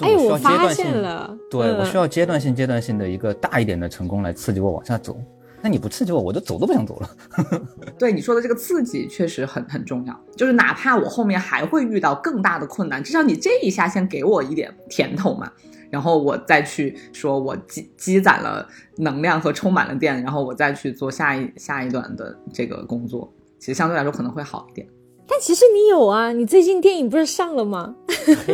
[0.00, 5.14] 哎，我发现了，对我需要阶段性、阶段性的一个大一点的成功来刺激我往下走。
[5.60, 7.10] 那你不刺激我，我就走都不想走了。
[7.98, 15.52] 对你说的这个刺激确实很很重要，就是哪怕我后面还会遇到更大的困难，至少你这一下先给我一点甜头嘛，
[15.90, 24.88] 然后我再去说我积积攒了能量和充满了电，然后我再去做下一下一段的这个工作，其实相对来说可能会好一点。
[25.32, 27.94] 但其实你有啊，你最近电影不是上了吗？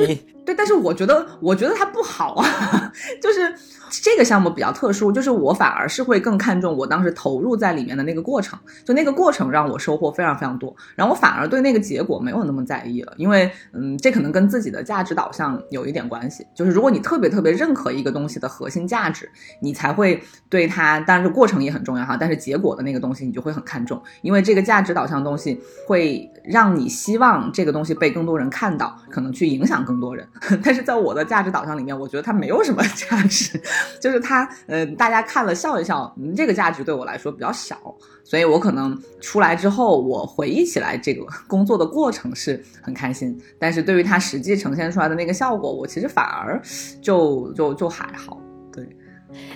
[0.47, 3.38] 对，但是我觉得，我觉得它不好啊， 就是
[4.11, 30.27] 这个项目比较特殊，就是我反而是会更看重我当时投入在里面的那个过程，就那个过程让我收获非常非常多，然后我反而对那个结果没有那么在意了，因为，嗯，这可能跟自己的价值导向有一点关系，就是如果你特别特别认可一个东西的核心价值，你才会对它，当然这过程也很重要哈，但是结果的那个东西你就会很看重，因为这个价值导向东西会让你希望这个东西被更多人看到，可能去影响更多人。
[30.65, 33.61] 但是在我的价值导向里面，我觉得它没有什么价值，
[34.01, 37.77] 就是他，呃，大家看了笑一笑，嗯，这个价值对我来说比较小，
[38.25, 46.61] 所以我可能出来之后，我回忆起来这个 工作的过程是很开心，但是对于它实际呈现出来的那个效果，我其实反而
[47.01, 48.41] 就就就还好。
[48.73, 48.89] 对，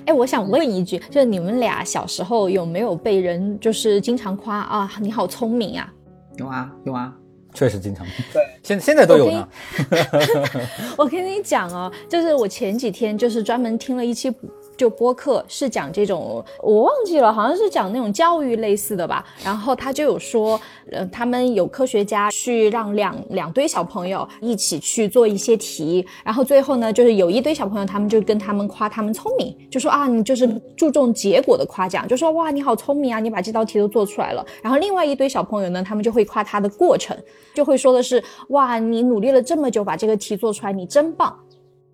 [0.07, 5.93] 哎，我想问一句，就是你们俩小时候有没有被人就是经常夸啊，你好聪明啊？
[6.37, 7.15] 有啊，有啊。
[7.55, 9.49] 确实经常，对，现现在都有呢。
[10.97, 14.33] 我跟你讲哦，就是我前几天就是专门听了一期。
[14.77, 19.25] 就播客是讲这种，我忘记了，好像是讲那种教育类似的吧。
[19.45, 34.45] 然后他就有说，呃，他们有科学家去让两两堆小朋友一起去做一些题，然后最后呢，就是有一堆小朋友，他们就跟他们夸他们聪明，就说啊，你就是注重结果的夸奖，就说哇，你好聪明啊，你把这道题都做出来了。
[34.63, 37.17] 然后另外一堆小朋友呢，他们就会夸他的过程，
[37.55, 41.39] 就会说的是哇，你努力了这么久把这个题做出来，你真棒。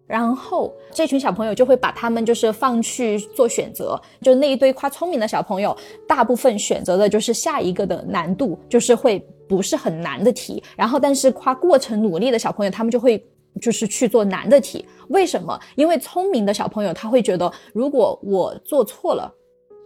[0.09, 5.77] 然后这群小朋友就会把他们就是放去做选择，就那一堆夸聪明的小朋友，
[6.09, 10.63] 大部分选择的就是下一个的难度，就是会不是很难的题。
[10.75, 13.23] 然后但是夸过程努力的小朋友，他们就会
[13.61, 14.85] 就是去做难的题。
[15.09, 15.59] 为什么？
[15.77, 19.31] 因为聪明的小朋友他会觉得，如果我做错了，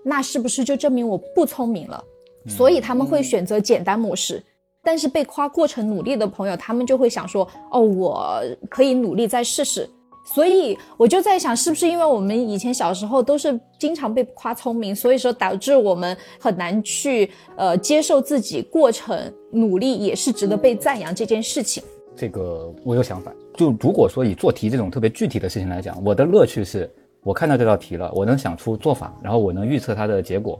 [0.04, 2.02] 那是不是就证明我不聪明了？
[2.46, 4.42] 所以他们会选择简单模式。
[4.84, 9.88] 但是被夸过程努力的朋友，他们就会想说，哦，我可以努力再试试。
[10.34, 21.82] 所以我就在想，是不是因为我们以前小时候都是经常被夸聪明，所以说导致我们很难去呃接受自己过程努力也是值得被赞扬这件事情。
[22.16, 26.90] 这个我有想法，就如果说以做题这种特别具体的事情来讲，我的乐趣是
[27.22, 30.58] 我看到这道题了，我能想出做法，然后我能预测它的结果，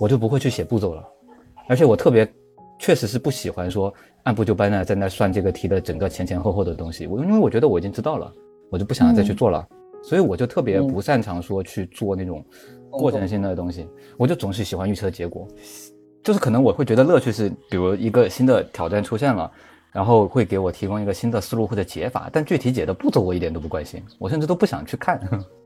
[0.00, 1.04] 我就不会去写步骤了。
[1.68, 2.28] 而且我特别
[2.78, 3.92] 确实是不喜欢说
[4.24, 8.32] 按部就班的在那算这个题的整个前前后后的东西，我因为我觉得我已经知道了。
[8.74, 9.64] 我就不想再去做了，
[10.02, 12.44] 所以我就特别不擅长说去做那种
[12.90, 15.46] 过程性的东西，我就总是喜欢预测结果，
[16.24, 19.48] 就是可能我会觉得乐趣是，比如一个新的挑战出现了，
[19.92, 25.20] 然后会给我提供一个新的思路或者解法，但具体解的步骤我一点都不关心，我甚至都不想去看。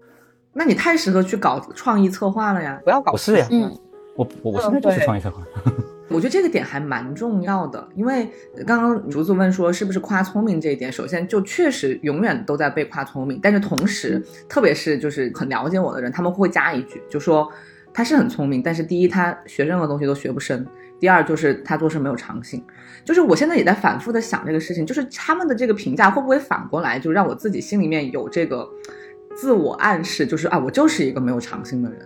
[0.53, 2.79] 那你太适合去搞创意策划了呀！
[2.85, 3.75] 不要搞我是呀，嗯，
[4.17, 5.43] 我我我现在就是创意策划。
[6.09, 8.29] 我觉得这个点还蛮重要的，因为
[8.67, 17.51] 刚刚竹子问说是不是夸聪明这一点，首先就确实永远都在被夸聪明，但是同时，特别是就是很了解我的人，他们会加一句，就说
[17.93, 20.67] 他是很聪明，但是第一他学任何东西都学不深，
[20.99, 22.65] 第二就是他做事没有长性。
[23.05, 28.67] 就是我现在也在反复的想这个事情，就是他们的这个评价会不会反过来就让我自己心里面有这个
[29.37, 32.01] 自我暗示，就是啊，我就是一个没有长性的人。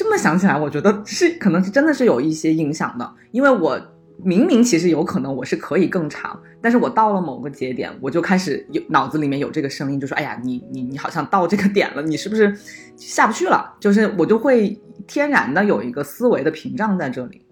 [0.00, 3.78] 这么想起来，我觉得是可能是真的是有一些影响的，因为我
[4.24, 12.56] 明明其实有可能我是可以更长，但是我到了某个节点，我就开始有脑子里面有这个声音，就说哎呀，你你你好像到这个点了，你是不是
[12.96, 13.76] 下不去了？
[13.78, 14.74] 就是我就会
[15.06, 17.42] 天然的有一个思维的屏障在这里。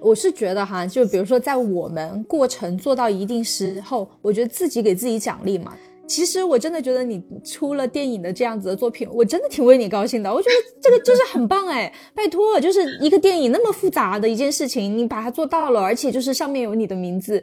[0.00, 5.72] 我是觉得哈，就比如说在我们过程做到一定时候，我觉得自己给自己奖励嘛。
[6.06, 10.32] 其实我真的觉得你出了电影的这样子的作品，我真的挺为你高兴的。
[10.32, 17.42] 我觉得这个就是很棒哎， 拜托，就是一个电影那么复杂的一件事情，你把它做到了，而且就是上面有你的名字，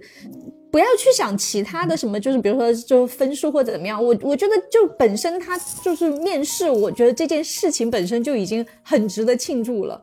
[0.71, 4.03] 不要去想其他的什么，就是比如说就分数或者怎么样。
[4.03, 9.99] 我我觉得就本身它就是面试，我觉得这件事情本身就已经很值得庆祝了。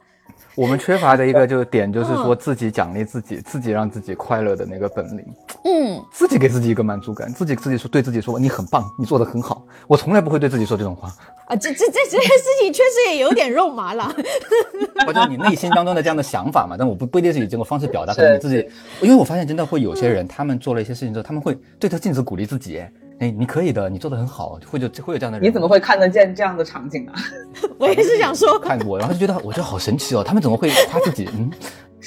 [0.56, 2.38] 我们缺乏的一个就是点就是说嗯。
[2.46, 5.24] 自己奖励自己，自己让自己快乐的那个本领，
[5.64, 9.64] 嗯，自己给自己一个满足感，自己自己说对自己说你很棒，你做的很好。
[9.86, 11.08] 我从来不会对自己说这种话，
[11.46, 14.14] 啊，这这这这件事情确实也有点肉麻了。
[15.06, 18.56] 或者你内心当中的这样的想法嘛，但我不不一定是以这种方式表达，可能你自己，
[19.00, 22.82] 因为我发现真的会有些人，他们做了一些事情之后，他们会对着镜子鼓励自己，
[23.18, 25.48] 哎，你可以的，你做的很好，会有会有这样的人。
[25.48, 27.14] 你怎么会看得见这样的场景啊？
[27.78, 31.28] 我也是想说，看我，然后就觉得我觉得好神奇哦，他们怎么会夸自己？
[31.32, 31.50] 嗯，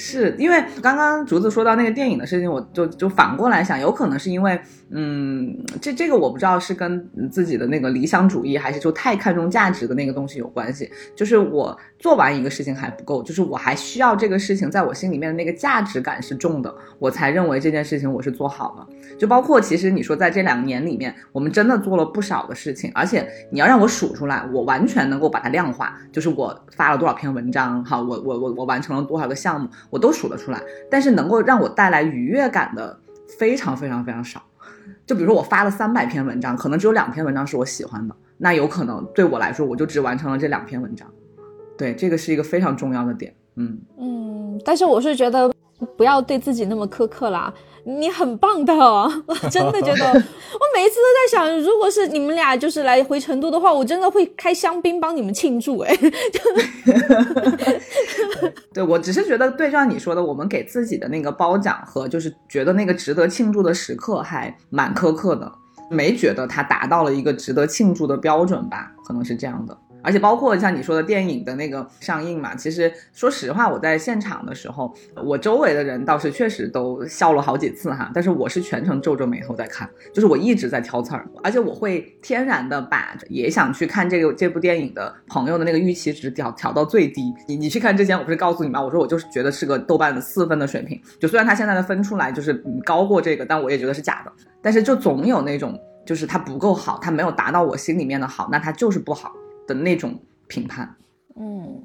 [0.02, 4.58] 是因为刚刚竹子说到那个电影的事情，我就就反过来想，有可能是因为，
[4.90, 10.90] 嗯，这这个我不知道是跟自己的那个理想主义，还是就太看重价值的那个东西有关系。
[11.14, 18.86] 就是我做完一个事情还不够，就是我还需要这个事情在我心里面的那个价值感是重的，我才认为这件事情我是做好了。
[19.18, 30.62] 就包括其实你说在这两年里面，我们真的做了不少的事情，而且你要让我数出来，我完全能够把它量化，就是我发了多少篇文章，好，我我我我完成了多少个项目，我都数得出来。
[30.90, 32.98] 但是能够让我带来愉悦感的
[33.38, 34.42] 非常非常非常少。
[35.06, 41.06] 就比如说我发了三百篇文章，可能只有两篇文章是我喜欢的，那有可能对我来说，我就只完成了这两篇文章。
[41.76, 43.34] 对，这个是一个非常重要的点。
[43.56, 45.52] 嗯，嗯，但是我是觉得
[45.96, 47.52] 不要对自己那么苛刻啦。
[47.84, 55.78] 你很棒的， 我真的觉得， 我每一次都在想，如果是你们俩就是来回成都的话，我真的会开香槟帮你们庆祝。
[55.78, 55.96] 哎，
[58.74, 65.50] 对我只是觉得，对，就像你说的，我们给自己的那个褒奖和就是觉得那个值得庆祝的时刻还蛮苛刻的，
[65.90, 68.92] 没觉得它达到了一个值得庆祝的标准吧？
[69.06, 69.74] 可能是这样的。
[70.02, 87.32] 而且包括像你说的电影的那个上映嘛，其实说实话，我在现场的时候，我周围的人倒是确实都笑了好几次哈，但是我是全程皱着眉头在看，就是我一直在挑刺儿，而且我会天然的把也想去看这个这部电影的朋友的那个预期值调调到最低。
[87.46, 88.80] 你你去看之前，我不是告诉你吗？
[88.82, 94.32] 我说我就是觉得是个豆瓣的四分的水平，就虽然它现在的分出来就是高过这个，但我也觉得是假的。
[94.62, 99.32] 但是就总有那种就是它不够好，它没有达到我心里面的好，那它就是不好
[99.74, 100.14] 的那种
[100.48, 100.92] 评判。
[101.36, 101.80] 嗯，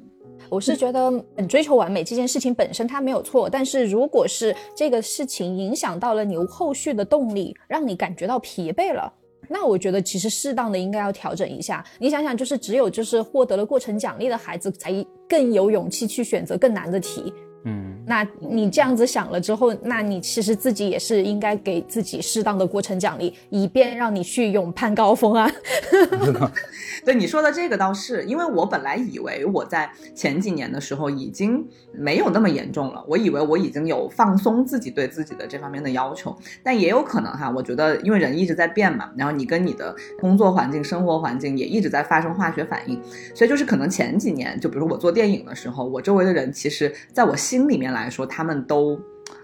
[0.48, 9.12] 我是觉得很追求完美这件事情本身它没有错，但是如果是这个事情影响到了你后续的动力，让你感觉到疲惫了。
[9.48, 11.84] 那我觉得其实适当的应该要调整一下。
[12.00, 14.92] 你想想，就是只有就是获得了过程奖励的孩子，才
[15.28, 17.32] 更有勇气去选择更难的题。
[17.68, 25.50] 嗯，那你这样子想了之后，那你其实自己也是应该给自己适当的过程奖励，以便让你去勇攀高峰啊。
[27.04, 43.00] 对你说的这个倒是，因为我本来以为我在前几年的时候已经没有那么严重了，我以为我已经有放松自己对自己的这方面的要求，但也有可能哈，我觉得因为人一直在变嘛，然后你跟你的工作环境、生活环境也一直在发生化学反应，
[43.34, 49.00] 所以就是可能前几年，就比如我做电影的时候，我周围的人其实在我心心里面来说，他们都。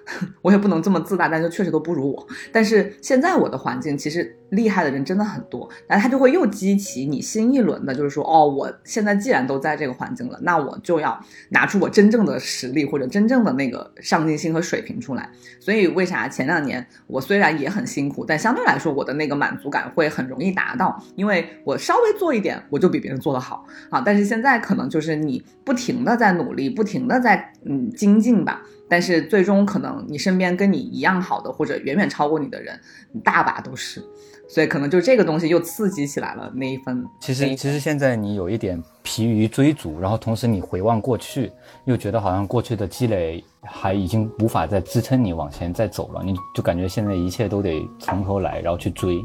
[0.42, 2.26] 我也不能这么自大，但是确实都不如我。
[2.50, 11.18] 但是现在我的环境其实厉害的人真的很多，但他就会又激起你新一轮的，就是说，哦，我现在既然都在这个环境了，那我就要
[11.50, 15.28] 拿出我真正的实力或者真正的那个上进心和水平出来。
[15.60, 24.02] 所以为啥前两年我虽然也很辛苦，但相对来说我的那个满足感会很容易达到，因为我稍微做一点，我就比别人做得好啊。
[24.04, 28.62] 但是现在可能就是你不停的在努力，不停的在嗯精进吧。
[28.92, 32.78] 但是最终可能你身边跟你一样好的，或者远远超过你的人，
[33.24, 34.04] 大把都是，
[34.46, 37.02] 所以可能就这个东西又刺激起来了那一份。
[37.18, 41.50] 其实其实现在你有一点疲于追逐，然后同时你回望过去，
[41.86, 49.16] 又觉得好像过去的积累还已经无法再支撑你往前再走了，你就感觉现在一切都得从头来，然后去追，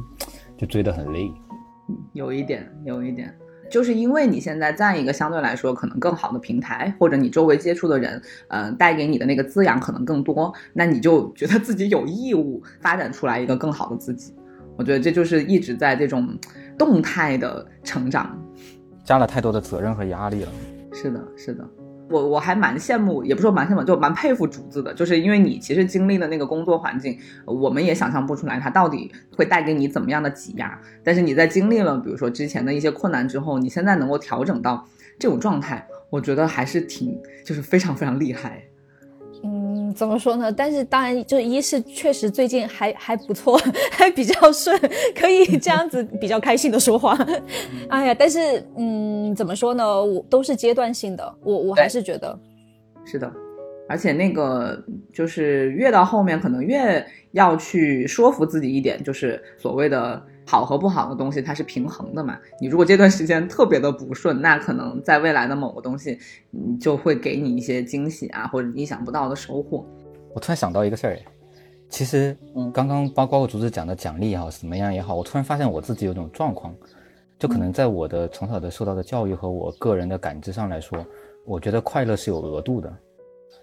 [0.58, 1.30] 就追得很累。
[2.14, 3.38] 有一点，有一点。
[3.70, 14.34] 就是因为你现在在一个相对来说可能更好的平台，或者你周围接触的人，呃，带给你的那个滋养可能更多，那你就觉得自己有义务发展出来一个更好的自己。
[14.78, 16.38] 我觉得这就是一直在这种
[16.78, 18.40] 动态的成长，
[19.04, 20.50] 加了太多的责任和压力了。
[20.94, 21.68] 是的，是的。
[22.10, 30.80] 我我还蛮羡慕，也不说蛮羡慕，就蛮佩服竹子的，就是因为你其实经历的那个工作环境，我们也想象不出来它到底会带给你怎么样的挤压。
[31.04, 34.88] 但是你在经历了，比如说之前的一些困难之后，你现在能够调整到
[35.20, 38.64] 这种状态，我觉得还是挺，就是非常非常厉害。
[39.98, 40.52] 嗯，怎么说呢？
[40.52, 43.60] 但是当然，就一是确实最近还还不错，
[43.92, 44.80] 还比较顺，
[45.16, 47.18] 可以这样子比较开心的说话。
[47.90, 50.04] 哎呀，但是嗯，怎么说呢？
[50.04, 52.38] 我都是阶段性的，我我还是觉得
[53.06, 53.32] 是的。
[53.90, 54.78] 而且那个
[55.14, 60.22] 就是越到后面，可能越要去说服自己一点，就是所谓的。
[60.48, 62.40] 好和不好的东西，它是平衡的嘛？
[62.62, 66.18] 你如果这段时间特别的不顺，那可能在未来的某个东西，
[66.50, 69.86] 你，就会给你一些惊喜啊，或者意想不到的收获。
[70.34, 71.20] 我突然想到一个事儿，
[71.90, 76.74] 其实，嗯，刚刚包括竹子讲的奖励也好，怎么样也好，我突然发现我自己有种状况，
[77.38, 81.06] 就可能在我的从小的受到的教育和我个人的感知上来说，
[81.46, 82.92] 我觉得快乐是有额度的。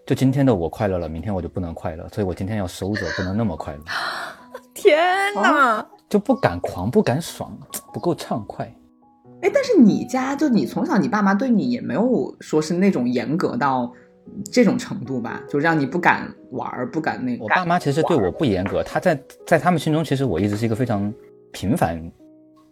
[0.07, 3.81] 就今天的我快乐了，明天我就不能快乐，所以我今天要收着，不能那么快乐。
[4.75, 4.99] 天
[5.35, 5.87] 哪！
[6.15, 7.53] 就不敢狂，不敢爽，
[7.93, 8.65] 不够畅快。
[9.43, 13.93] 哎，但是你家就你从小，你爸妈对你也没有说是那种严格到
[14.53, 15.43] 这种程度吧？
[15.49, 17.43] 就让你不敢玩，不敢那个。
[17.43, 21.13] 我爸妈其实对我不严格，他在在他们心中，其实我一直是一个非常
[21.51, 22.01] 平凡，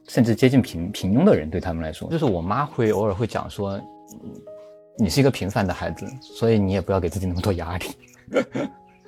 [0.07, 1.51] 甚至接近平平庸的人。
[1.51, 3.77] 对他们来说，就是我妈会偶尔会讲说，
[4.97, 7.87] 你是一个平凡的孩子，所以你也不要给自己那么多压力。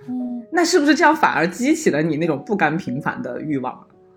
[0.09, 3.73] 嗯，那是不是这样反而激起了你那种不甘平凡的欲望？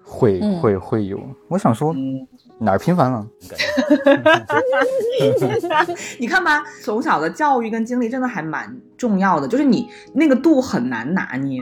[0.09, 1.93] 会会会有，我想说
[2.57, 3.27] 哪儿频繁了？
[6.17, 11.61] 你看吧，从小的教育跟经历真的还蛮重要的，就是你那个度很难拿捏。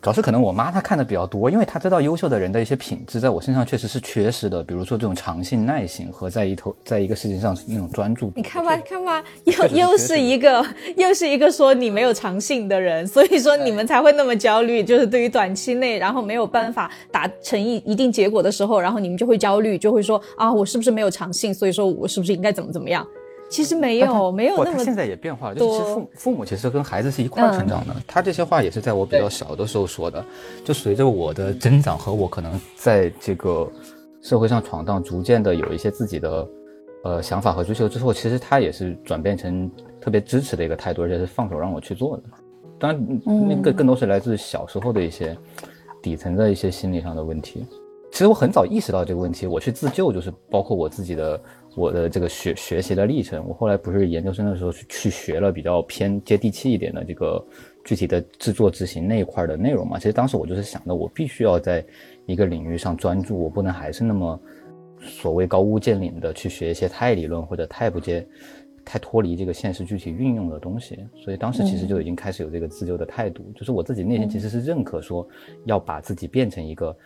[0.00, 8.32] 主要是可能我妈她看的比较多，因为她知道优秀的人的一些品质在我身上确实是缺失的，比如说这种长性、耐心和在一头在一个事情上那种专注。
[8.36, 10.64] 你看吧，看吧，又又是一个
[10.96, 21.52] 又是一个说你没有长性的人，所以说你们才会那么焦虑，就是对于短期内然后没有办法达成一一定结果的时候，然后你们就会焦虑，就会说啊，我是不是没有长性？
[21.52, 23.06] 所以说我是不是应该怎么怎么样？
[23.48, 24.84] 其实没有，没有那么。
[24.84, 27.94] 现在也变化了，就是父父母其实跟孩子是一块成长的。
[28.06, 30.24] 他这些话也是在我比较小的时候说的。
[30.64, 33.70] 就随着我的增长和我可能在这个
[34.20, 36.48] 社会上闯荡，逐渐的有一些自己的
[37.04, 39.70] 呃想法和追求之后，其实他也是转变成
[40.00, 42.22] 特别支持的一个态度，而且是放手让我去做的。
[42.78, 45.36] 当然，那个更多是来自小时候的一些
[46.02, 47.64] 底层的一些心理上的问题。
[48.10, 51.40] 其实我很早意识到这个问题，我去自救，就是包括我自己的。
[51.76, 57.44] 我的这个学学习的历程，我后来不是研究生的时候去去学了比较偏接地气一点的这个
[57.84, 59.98] 具体的制作执行那一块的内容嘛。
[59.98, 61.84] 其实当时我就是想的，我必须要在
[62.24, 64.40] 一个领域上专注，我不能还是那么
[64.98, 68.26] 所谓高屋建瓴的去学一些太理论或者太不接、
[68.82, 70.98] 太脱离这个现实具体运用的东西。
[71.14, 75.28] 所以当时其实就已经开始有这个自救的态度，就是我自己内心其实是认可说
[75.66, 76.96] 要把自己变成一个。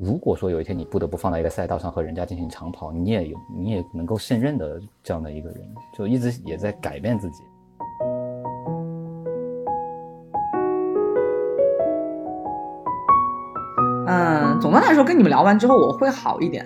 [0.00, 7.42] 如果说有一天你不得不放在一个赛道上和人家进行长跑，你也有你也能够胜任的这样的一个人，就一直也在改变自己。
[14.06, 16.64] 嗯，总的来说，跟你们聊完之后，我会好一点，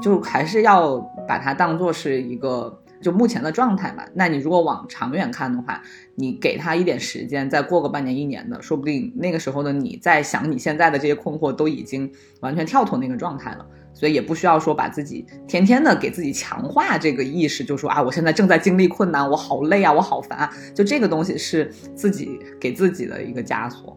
[0.00, 2.72] 就还是要把它当做是一个。
[3.00, 5.80] 就目前的状态嘛，那你如果往长远看的话，
[6.16, 23.96] 你给他一点时间，再过个半年一年的，说不定那个时候的你在想你现在的这些困惑都已经完全跳脱那个状态了，所以也不需要说把自己天天的给自己强化这个意识，就说啊，我现在正在经历困难，我好累啊，我好烦啊，就这个东西是自己给自己的一个枷锁。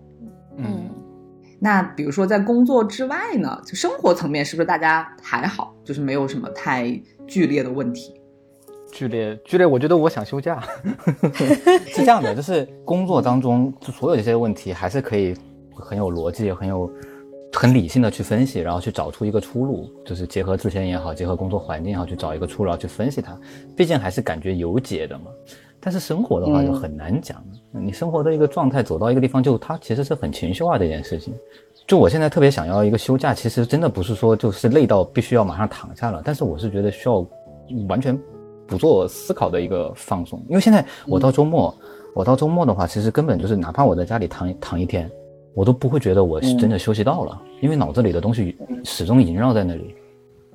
[0.58, 0.89] 嗯，
[1.60, 8.14] 那比如说在工作之外呢，就生活层面是不是大家还好，就是没有什么太剧烈的问题？
[8.91, 10.61] 剧烈剧烈，我觉得我想休假，
[11.87, 15.35] 是这样的，就是工作当中就所有这些问题还是可以
[15.73, 16.91] 很有逻辑、很有
[17.53, 23.37] 很理性的去分析，然后去找出一个出路，就是结合自身也好，结合工作环境也好，去找一个出路，然后去分析它。
[23.75, 25.25] 毕竟还是感觉有解的嘛。
[25.83, 31.33] 但是生活的话就很难讲，你生活的一个状态走到一个地方，就它其实是很情绪化的一件事情。
[31.87, 37.25] 就我现在特别想要一个休假，其实真的不是说就是累到必须要马上躺下了，但是我是觉得需要
[37.89, 38.15] 完全
[38.72, 40.41] 不做思考的一个放松。
[40.47, 41.78] 因为现在我到周末，
[42.15, 45.11] 我到周末的话，其实根本就是哪怕我在家里躺躺一天，
[45.53, 48.55] 我都不会觉得我是真的休息到了，因为脑子里的东西
[48.86, 49.93] 始终萦绕在那里，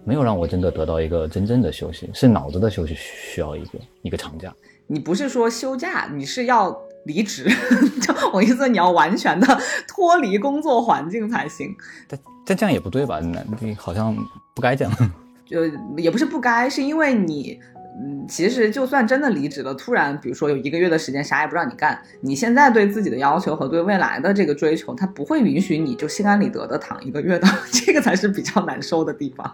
[0.03, 4.51] 没有让我真的得到一个真正的休息，是脑子的休息需要一个一个长假。
[4.87, 7.51] 你不是说休假，你是要离职。
[8.01, 9.47] 就我意思，你要完全的
[9.87, 11.69] 脱离工作环境才行。
[12.09, 13.21] 但但这样也不对吧？
[13.21, 14.17] 那好像
[14.55, 15.13] 不该这样。
[15.45, 15.65] 就
[15.97, 17.59] 也不是不该，是因为你。
[17.99, 29.51] 嗯，其实就算真的离职了，突然比如说有一个月的时间啥也不让你干，你现在对自己的要求和对未来的这个追求，它不会允许你就心安理得的躺一个月的， 这个才是比较难受的地方。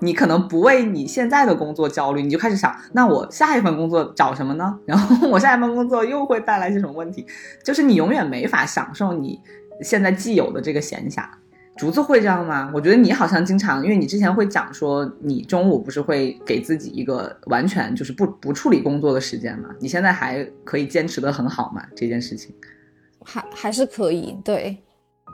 [0.00, 4.78] 你可能不为你现在的工作焦虑，你就开始想，那我下一份工作找什么呢？
[4.84, 7.26] 然后我下一份工作又会带来些什么问题？
[7.64, 9.40] 就是你永远没法享受你
[9.82, 11.24] 现在既有的这个闲暇。
[11.80, 12.70] 竹子会这样吗？
[12.74, 19.70] 我觉得你好像经常，因为你之前会讲说，你中午不是会给自己一个完全就是不不处理工作的时间吗？
[19.80, 21.82] 你现在还可以坚持的很好吗？
[21.96, 22.54] 这件事情，
[23.24, 24.76] 还还是可以，对。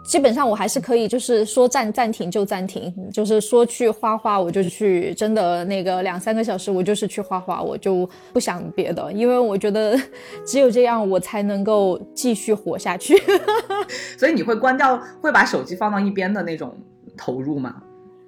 [0.06, 9.98] 基本上我还是可以，就是说暂暂停就暂停，就是说去画画我就去，真的那个两三个小时我就是去画画，我就不想别的，因为我觉得
[10.46, 13.20] 只有这样我才能够继续活下去。
[14.16, 16.72] 所以你会关掉，会把手机放到一边的那种
[17.16, 17.74] 投入吗？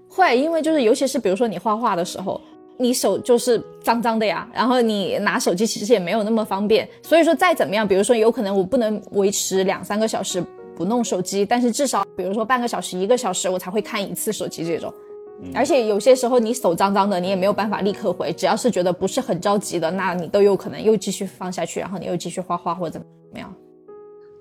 [0.09, 2.41] 会，因为就是尤其是比如说你画画的时候，
[2.77, 10.43] 你手就是脏脏的呀，然后你拿手机其实也没有那么方便，所以说再怎么样，比如说有可能我不能维持两三个小时。
[10.79, 14.95] 不弄手机，但是至少比如说半个小时、一个小时，我才会看一次手机这种。
[15.53, 18.33] 而且有些时候你手脏脏的，你也没有办法立刻回。
[18.33, 23.53] 只要是觉得不是很着急的，那你都有可能又继续放下去，然后你又继续画画或者怎么怎么样。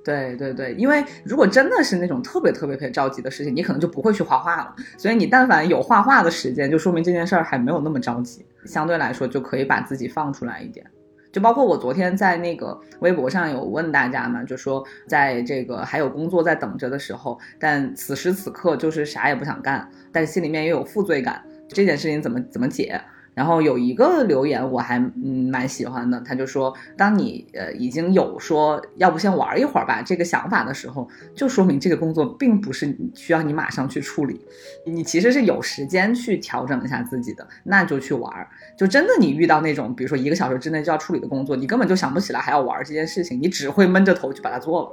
[0.06, 4.76] 对对对，因为如果真的是那种特别特别特别着急的事情，你可能就不会去画画了。
[4.96, 10.86] 所以你但凡有画画的时间，就说明这件事儿还没有那么着急，相对来说就可以把自己放出来一点。
[11.38, 23.00] 就包括我昨天在那个微博上有问大家嘛，就说在这个还有工作在等着的时候，但此时此刻就是啥也不想干，但是心里面又有负罪感，这件事情怎么怎么解？
[23.38, 34.42] 然后有一个留言我还嗯蛮喜欢的，他就说，当你呃已经有说要不先玩一会儿吧这个想法的时候，就说明这个工作并不是需要你马上去处理，
[34.88, 38.34] 你其实是有时间去调整一下自己的，那就去玩。
[38.76, 44.90] 就真的你遇到那种比如说一个小时之内就要处理的工作，你根本就想不起来还要玩这件事情，你只会闷着头去把它做了。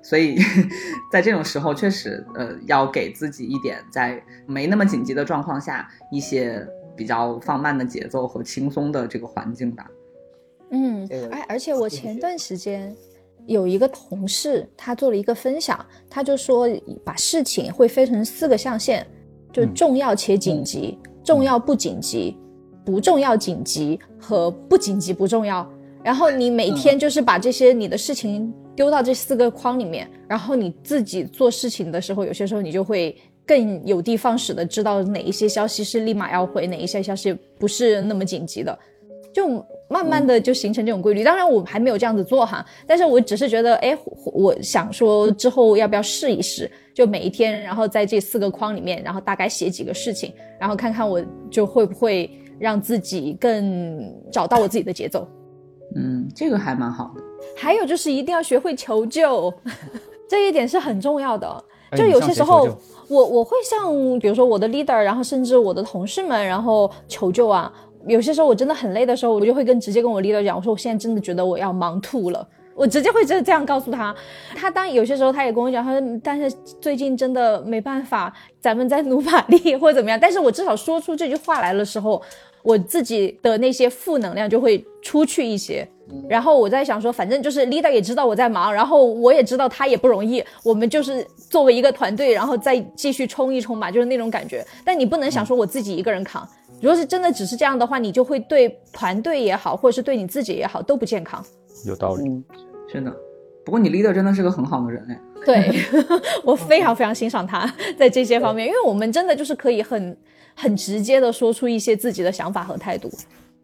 [0.00, 0.38] 所以
[1.10, 6.64] 在这种时候，确实呃要给自己一点在没那么紧急的状况下一些。
[7.00, 9.90] 比较放慢的节奏和轻松的这个环境吧。
[10.70, 12.94] 嗯，哎，而且我前段时间
[13.46, 16.68] 有一个同事，他做了一个分享，他就说
[17.02, 19.06] 把事情会分成四个象限，
[19.50, 22.36] 就重要且紧急、重要不紧急、
[22.84, 25.66] 不重要紧急和不紧急不重要。
[26.04, 33.16] 然后你每天就是把这些你的事情丢到这四个框里面，然后你自己做事情的时候，有些时候你就会。
[33.50, 38.78] 更有的放矢的知道哪一些消息是立马要回，哪一些消息不是那么紧急的，
[39.32, 39.48] 就
[39.88, 41.24] 慢慢的就形成这种规律。
[41.24, 51.20] 当然我还没有这样子做哈，但是我只是觉得，哎，我想说之后要不要试一试，就每一天，然后在这四个框里面，然后大概写几个事情，然后看看我
[51.50, 55.26] 就会不会让自己更找到我自己的节奏。
[55.96, 57.22] 嗯，这个还蛮好的。
[57.56, 59.52] 还有就是一定要学会求救，
[60.30, 61.64] 这一点是很重要的。
[61.96, 62.68] 就有些时候。
[63.10, 67.70] 我我会向比如说我的 leader，然后甚至我的同事们，然后求救啊。
[68.06, 72.46] 有些时候我真的很累的时候，我就会跟直接跟我 leader 讲，我说我现在真的觉得我要忙吐了。
[72.74, 74.14] 我直接会这这样告诉他。
[74.54, 76.50] 他当有些时候他也跟我讲，他说但是
[76.80, 80.18] 最近真的没办法，咱们在努把力或者怎么样。
[80.18, 82.22] 但是我至少说出这句话来的时候，
[82.62, 85.86] 我自己的那些负能量就会出去一些。
[86.28, 94.64] 然后我在想说，反正就是 leader 也知道我在忙，然后我也知道他也不容易，我们就是作为一个团队，然后再继续冲一冲吧，就是那种感觉。
[94.84, 96.48] 但你不能想说我自己一个人扛，
[96.80, 101.44] 如果是真的只是这样的话，你就会对团队也好，或者是对你自己也好都不健康。
[101.84, 102.24] 有道理，
[102.92, 103.14] 真的。
[103.64, 105.20] 不过你 leader 真的是个很好的人哎。
[105.46, 105.72] 对
[106.44, 107.66] 我非常非常欣赏他
[107.98, 110.14] 在这些方面，因为我们真的就是可以很
[110.54, 113.10] 很直接的说出一些自己的想法和态度。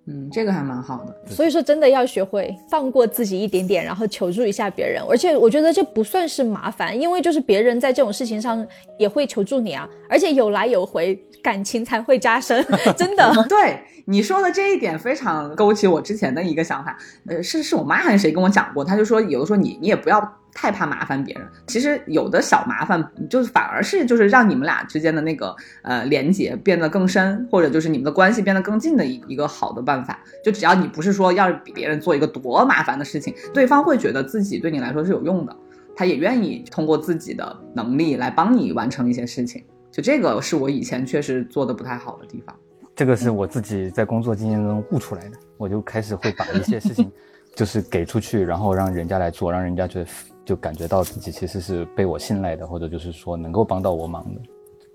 [0.08, 1.16] 嗯，这个还蛮好的。
[1.26, 5.02] 所以说，真的要学会放过自己一点点，然后求助一下别人。
[5.10, 8.64] 而且我觉得这不算是麻烦，因为就是别人在这种事情上
[8.98, 12.64] 也会求助你啊，而且有来有回，感情才会加深。
[12.96, 16.96] 真的，对你说的这一点非常勾起我之前的一个想法。
[17.28, 18.84] 呃，是是我妈还是谁跟我讲过？
[18.84, 20.36] 她就说，有的时候你你也不要。
[20.58, 30.18] 太怕麻烦别人，其实有的小麻烦，就是反而是就是让你们俩之间的那个呃连接变得更深，或者就是你们的关系变得更近的一一个好的办法。
[30.42, 35.54] 就只要你不是说要比别人做一个多麻烦的事情，对方会觉得自己对你来说是有用的，
[35.94, 39.62] 他也愿意通过自己的能力来帮你完成一些事情。
[39.92, 42.56] 就这个是我以前确实做的不太好的地方。
[42.94, 47.12] 这个是我自己在工作经验中悟出来的，我就开始会把一些事情
[47.54, 50.06] 就是给出去，然后让人家来做，让人家觉得。
[50.46, 54.40] 就感觉到自己其实是被我信赖的，或者就是说能够帮到我忙的，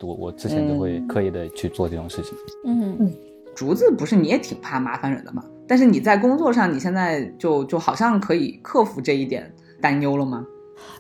[0.07, 2.33] 我我之前就会刻意的去做这种事情。
[2.65, 3.13] 嗯嗯，
[3.53, 5.43] 竹子不是你也挺怕麻烦人的吗？
[5.67, 10.45] 但是你在工作上，你现在就就好像可以克服这一点担忧了吗？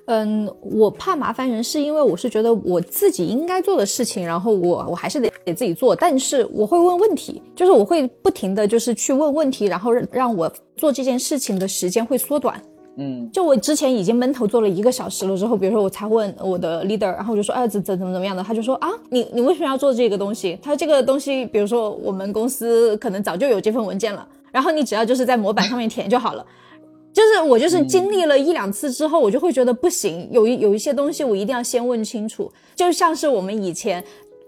[0.05, 12.61] 嗯，我怕麻烦人，是因为我是觉得我自己应该做的事情，然后我我还是得得自己做，但是我会问问题，就是我会不停的就是去问问题，然后让我做这件事情的时间会缩短。
[12.97, 20.59] 嗯，就我之前已经闷头做了一个小时了之后，比如说我才问我的 leader，然后我就说，哎，怎怎怎么怎么样的，他就说啊，你你为什么要做这个东西？
[20.61, 26.45] 他说这个东西，比如说我们公司可能早就有这份文件了，然后你只要就是在模板上面填就好了。
[27.13, 32.51] 就是我就是经历了一两次之后，我就会觉得不行，有一有一些东西我一定要先问清楚。
[32.75, 34.03] 就像是我们以前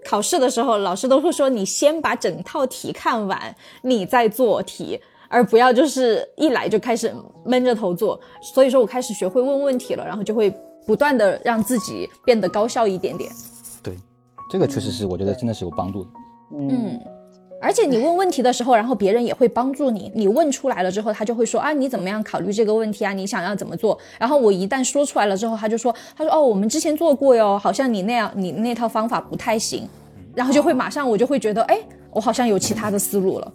[0.06, 5.00] 考试的时候，老师都会说你先把整套题看完，你再做题。
[5.34, 7.12] 而不要就是一来就开始
[7.44, 8.20] 闷着头做，
[8.54, 10.54] 所以说我开始学会问问题了，然后就会
[10.86, 13.32] 不断的让自己变得高效一点点。
[13.82, 13.98] 对，
[14.52, 16.10] 这个确实是我觉得真的是有帮助的。
[16.56, 17.00] 嗯，
[17.60, 20.12] 而且你问问题的时候，然后别人也会帮助你。
[20.14, 23.12] 你问出来了之后，他就会说啊，你怎么样考虑这个问题啊？
[23.12, 23.98] 你想要怎么做？
[24.20, 29.90] 然后我一旦说出来了之后，他就说，他说哦，我们之前做过哟，好像你那样，你那套方法不太行。
[30.36, 31.80] 然后就会马上我就会觉得，哎，
[32.12, 33.54] 我好像有其他的思路了。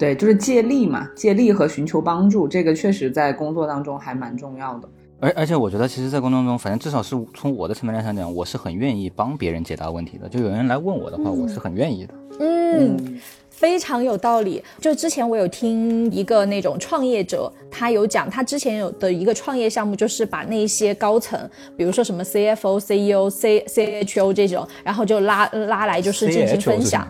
[0.00, 4.88] 对，就是借力嘛，借力和寻求帮助，这个确实在工作当中还蛮重要的。
[5.20, 10.26] 而而且我觉得，其实，在工作中，反正至少是从我的层面来讲，我是很愿意帮别人解答问题的。
[10.26, 12.14] 就有人来问我的话，我是很愿意的。
[12.40, 13.20] 嗯。
[13.60, 14.62] 非常有道理。
[14.80, 21.38] 就之前我有听一个那种创业者，他有讲，他之前有的一个创业项目，就是把那些高层，
[21.76, 27.06] 比如说什么 CFO、CEO、C CHO 这种，然后就拉拉来，就是进行分享，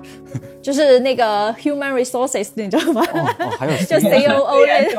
[0.60, 3.06] 就是那个 Human Resources，你知道吗？
[3.12, 4.92] 哦，还有就 COO 类。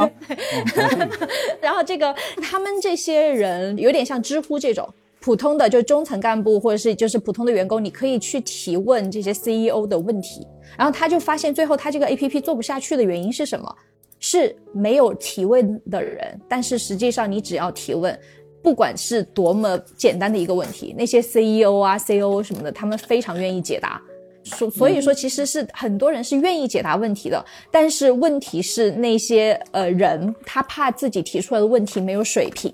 [1.60, 4.88] 然后这个他们这些人有点像知乎这种。
[5.22, 10.46] 普通的就中层干部或者是就是普通的员工，你可以去提问这些 CEO 的问题，
[10.76, 13.74] 然后他就发现最后他这个 APP 做不下去的原因是什么？
[14.20, 18.20] 是没有提问的人，但是实际上你只要提问，
[18.64, 24.02] 不管是多么简单的一个问题，那些 CEO 啊、COO 什么的，他们非常愿意解答。
[24.44, 32.74] 所所以说，其实是很多人是愿意解答问题的，但是问题是那些呃人他怕自己提出来的问题没有水平。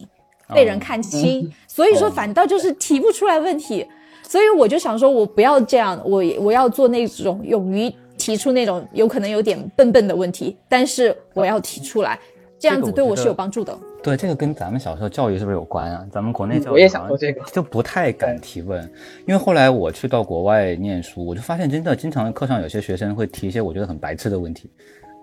[0.56, 3.86] 被人看清，所以说反倒就是提不出来问题，
[4.24, 12.18] 所以我就想说，我不要这样，我我要做那种勇于提出那种有可能有点笨笨的问题，但是我要提出来，
[12.58, 13.78] 这样子对我是有帮助的。
[14.02, 16.04] 对，这个跟咱们小时候教育是不是有关啊？
[16.12, 18.82] 咱们国内教育我也想说这个，就不太敢提问，
[19.28, 24.68] 因为后来我去到国外念书，我就发现真的经常课上有些学生会提一些我觉得很白痴的问题，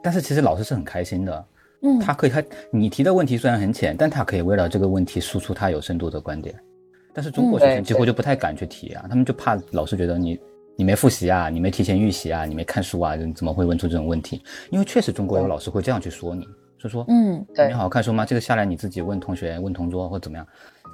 [0.00, 1.44] 但是其实老师是很开心的。
[1.84, 6.54] 嗯，他可以，他你提的问题虽然很浅，但他可以围绕这个问题输出他有深度的观点。
[7.12, 10.40] 但是中国学生几乎就不太敢去提啊，他们就怕老师觉得你
[10.76, 14.42] 你没复习啊，你没提前预习啊，你没看书啊，怎么会问出这种问题？
[14.70, 16.44] 因为确实中国有老师会这样去说你，
[16.76, 18.26] 就说嗯，对，你好好看书吗？
[18.26, 20.44] 这个下来你自己问同学、问同桌或怎么样。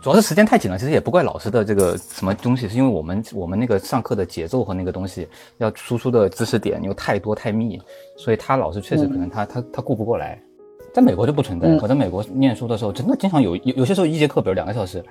[0.03, 5.27] 主要是时间太紧了，其实也不怪老师的这个什么东西，是因为我们我们那个上课的节奏和那个东西
[5.57, 7.81] 要输出的知识点又太多太密，
[8.19, 10.39] 所以他老师确实可能他他他顾不过来。
[10.93, 11.69] 在美国就不存在。
[11.81, 15.05] 我在美国念书的时候，真的经常有有有些时候一节课，比如两个小时，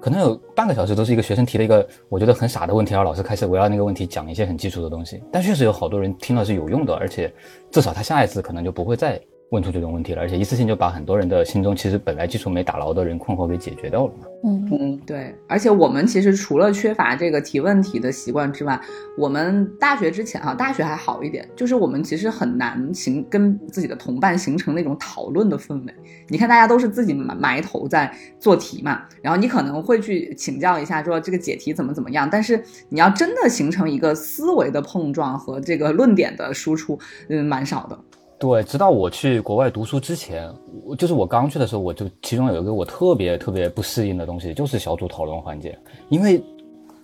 [0.00, 5.22] 可能有半个小时都是一个学生提了一个我觉得很傻的问题，然后老师开始围绕那个问题讲一些很基础的东西。
[5.32, 7.32] 但确实有好多人听了是有用的，而且
[7.70, 14.26] 至少他下一次可能就不会再问出这种问题了，而且一次性就把很多人的心中其实本来基础没打牢的人困惑给解决掉了嘛。
[14.46, 18.78] 嗯嗯，对，而且我们其实除了缺乏这个提问题的习惯之外，
[19.16, 25.94] 我们大学之前哈，大学还好一点，就是我们其实很难形跟自己的同伴形成那种讨论的氛围。
[26.28, 37.98] 你看，大家都是自己埋埋头在做题嘛，然后你可能会去请教一下，说这个解题怎么怎么样，但是你要真的形成一个思维的碰撞和这个论点的输出，嗯，蛮少的。
[38.36, 40.52] 对，直到我去国外读书之前，
[40.84, 45.78] 我就是我刚去的时候，我就其中有一个我特别特别不适应的东西，就是小组讨论环节。
[46.10, 46.42] 因为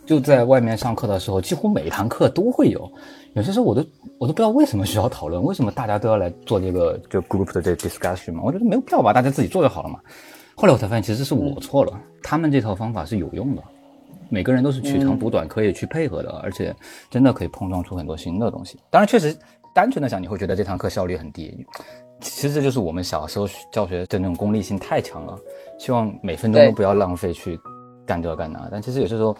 [0.04, 2.90] 就在外面上课的时候，几乎每一堂课都会有，
[3.34, 3.80] 有些时候我都
[4.18, 8.42] 我都不知道为什么需要讨论，为什么大家都要来做这个就 group 的这 discussion 嘛？
[8.44, 10.00] 我觉得没有必要吧，大家自己做就好了嘛。
[10.56, 13.62] 后来我才发现，其实是我错了，他们这套方法是有用的，
[14.28, 16.74] 每个人都是取长补短，可以去配合的，而且
[17.08, 18.78] 真的可以碰撞出很多新的东西。
[18.90, 19.34] 当然，确实。
[19.74, 21.66] 单纯的想，你会觉得这堂课效率很低。
[22.20, 25.38] 其实这就是我们小时候教学的那种功利性太强了，
[25.78, 27.58] 希望每分钟都不要浪费去
[28.04, 28.68] 干这干那。
[28.70, 29.34] 但其实有些时候，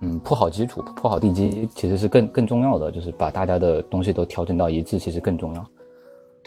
[0.00, 2.90] 嗯，铺好基础、铺好地基，其实是更更重要的。
[2.90, 5.66] 就是把大家的东西都调整到一致，其实更重要。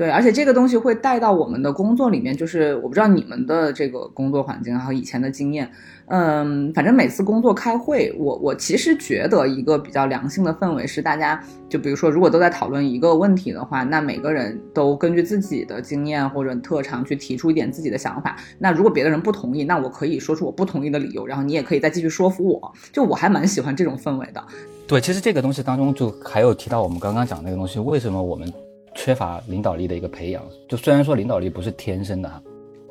[0.01, 5.69] 对，而且这个东西会带到我们的工作里面，就是我不知道你们的这个工作环境和以前的经验，
[6.07, 11.39] 嗯，反正每次工作开会，我我其实觉得一个比较良性的氛围是，大家
[11.69, 18.35] 就比如说，如果都在讨论一个问题的话，那每个人都根据自己的经验或者特长去提出一点自己的想法。
[18.57, 22.73] 那如果别的人不同意，那我可以说出我不同意的理由，然后你也可以再继续说服我。
[22.91, 24.43] 就我还蛮喜欢这种氛围的。
[24.87, 28.51] 对，其实这个东西当中就还有提到我们刚刚讲那个东西，为什么我们。
[28.93, 32.41] 缺乏领导力的一个培养，就虽然说领导力不是天生的哈，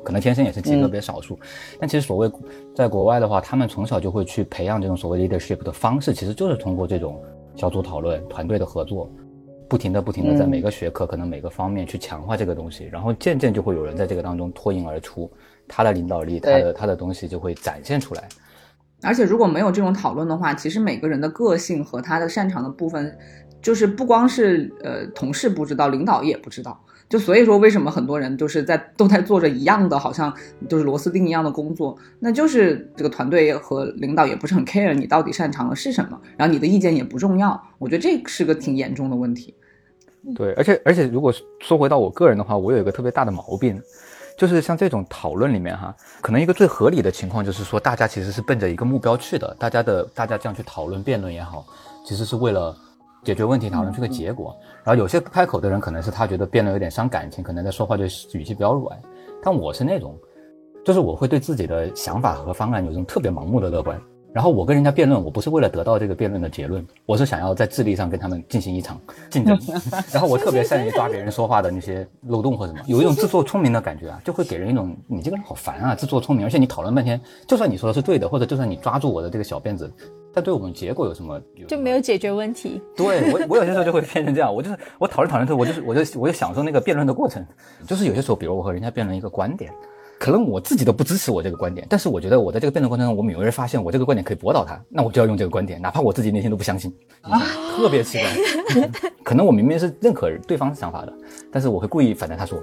[0.03, 1.39] 可能天生也是极个别少数，
[1.79, 2.31] 但其实所谓
[2.75, 7.21] 在国外的话，他们从小就会去培养这种所谓 leadership 的方式，其实就是通过这种
[7.55, 9.11] 小组讨论、团队的合作，
[9.69, 15.31] 不停的、不停的在每个学科可能每个方面去强化这个东西，然后渐渐就会有人在这个当中脱颖而出，
[15.67, 18.27] 他的领导力、他的他的东西就会展现出来。
[19.03, 23.15] 而且如果没有这种讨论的话，其实每个人的个性和他的擅长的部分。
[23.61, 30.33] 就是不光是呃同事不知道，领导也不知道，就所以说为什么很多人就是在都在做着一样的，好像
[30.67, 39.53] 就是螺丝钉一样的工作，那就是这个团队和领导也不是很 care 你到底擅长的是什么，然后你的意见也不重要，我觉得这是个挺严重的问题。
[40.35, 43.81] 对，而且而且如果说回到我个人的话，我有一个特别大的毛病，
[44.37, 51.65] 就是像这种讨论里面哈，可能一个最合理的情况就是说大家其实是奔着一个目标去的，大家的大家这样去讨论辩论也好，
[52.05, 52.75] 其实是为了。
[53.23, 54.55] 解决问题，讨论出个结果。
[54.83, 58.99] 然后有些不开口的人，可能是他觉得辩论有点伤感情，可能在说话就语气比较软。
[59.43, 60.17] 但我是那种，
[60.83, 63.99] 就是我会对自己的想法和方案有一种特别盲目的乐观。
[64.33, 69.59] 然后我跟人家辩论，我不是为了得到这个辩论的结论，我是想要在智力上跟他们进行一场竞争。
[70.11, 76.45] 然后我特别善于抓别人说话的那些漏洞或什么，有一种自作聪明的感觉啊，就会给人一种你这个人好烦啊，自作聪明。
[76.45, 79.91] 而且你讨论半天，就算你说的是对的，或者就算你抓住我的这个小辫子，
[80.33, 81.37] 但对我们结果有什么？
[81.67, 82.81] 就没有解决问题。
[82.95, 87.45] 对我，我有些时候就会变成这样，我就是我讨论讨论之后，我就是我就我就享受那个辩论的过程。
[87.85, 89.73] 就是有些时候，比如我和人家辩论一个观点。
[90.21, 96.93] 可能我自己都不支持我这个观点，但是我觉得我在这个辩论过程中，我敏锐发现我这个观点可以驳倒他，那我就要用这个观点，哪怕我自己内心都不相信，
[97.75, 98.29] 特别奇怪。
[99.25, 101.13] 可能我明明是认可对方想法的，
[101.51, 102.61] 但是我会故意反对他说。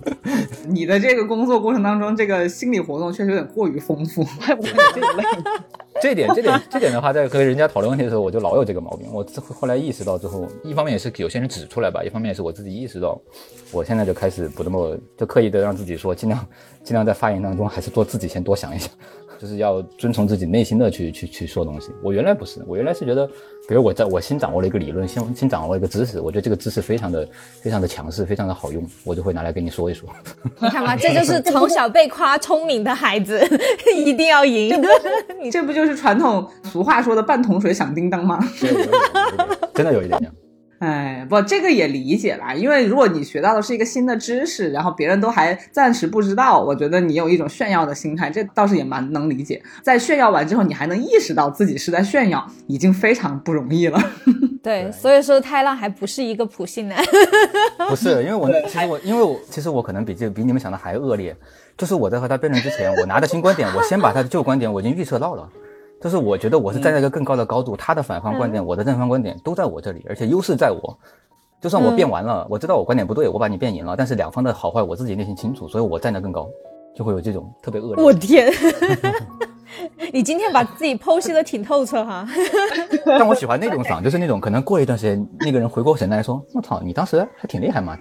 [0.66, 5.24] 你的这个工作过程当中，这个心理活动确实有点过于丰富，怪不得这么累。
[6.02, 9.08] 这点，这点，这点的话，在和人家讨论问题的时候，我就老有这个毛病。
[9.12, 9.24] 我
[9.54, 13.20] 后来意识到之后，一方面也是有些人指出来吧，一方面也是我自己意识到，
[13.72, 16.46] 我现在就开始不那么，就刻意的让自己说，尽量，
[16.84, 18.90] 尽量在发言当中还是做自己先多想一想。
[19.38, 21.90] 就是要遵从自己内心的去去去说东西。
[22.02, 23.26] 我原来不是，我原来是觉得，
[23.68, 27.28] 比如我在我新掌握了一个理论，新新掌握了一个知识，我觉得这个知识非常的
[27.62, 30.08] 非常的强势，非常的好用，我就会拿来跟你说一说。
[30.60, 33.40] 你看嘛，这就是从小被夸聪明的孩子，
[33.96, 34.74] 一定要赢。
[35.40, 38.38] 你这不就是传统俗话说的半桶水响叮当吗？
[39.72, 40.32] 真的有一点点。
[40.78, 49.60] 哎，不，这个也理解啦，因为如果你学到的是一个新的知识，然后别人都还暂时不知道，我觉得你有一种炫耀的心态，这倒是也蛮能理解。
[49.82, 54.00] 在炫耀完之后，你还能意识到自己是在炫耀，已经非常不容易了。
[54.62, 57.02] 对，所以说太浪还不是一个普信男。
[57.88, 61.34] 不是，因为我其实我因为我其实我可能比这比你们想的还恶劣，
[61.76, 65.48] 就是我在和他辩论之前，我拿着新观点，我先把他的旧观点我已经预测到了。
[66.00, 70.98] 就是我觉得我是站在一个更高的高度，他的反方观点，我的正方观点都在我这里，而且优势在我。
[71.60, 76.48] 就算我变完了，我知道我观点不对，我把你变赢了，但是两方的好坏我自己内心清楚，所以我站得更高，
[76.94, 78.04] 就会有这种特别恶劣。
[78.04, 78.52] 我天，
[80.12, 82.24] 你今天把自己剖析的挺透彻哈。
[83.04, 87.98] 但我喜欢那种爽，就是那种可能过一段时间，那个人回过神来说：“我操，你当时还挺厉害嘛。”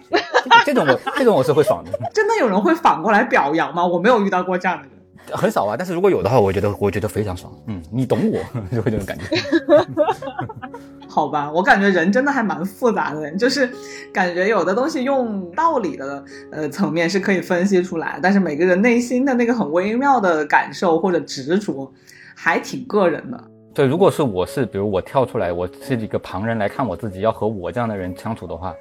[0.63, 1.91] 这种我这种我是会爽的。
[2.13, 3.83] 真的有人会反过来表扬吗？
[3.83, 4.96] 我没有遇到过这样的人。
[5.33, 7.53] 很少啊，但是如果有的话，我觉得我觉得非常爽。
[7.67, 8.39] 嗯，你懂我，
[8.75, 9.25] 就会这种感觉。
[11.07, 13.67] 好吧，我感觉人真的还蛮复杂的，就是
[14.13, 21.91] 感觉有的东西用道理的呃层面是可以分析出来，但是每个人内心的那个很微妙的感受或者执着，
[22.35, 23.43] 还挺个人的。
[23.73, 28.73] 对，如果是我是，比如我跳出来，我是一个旁人来看我自己，要和我这样的人相处的话，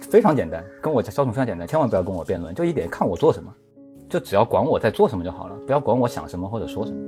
[0.00, 3.52] 非常简单，跟我相处非常简单，千万不要跟我辩论，就一点看我做什么。
[4.08, 6.98] 就只要管我在做什么就好了，不要管我想什么或者说什么。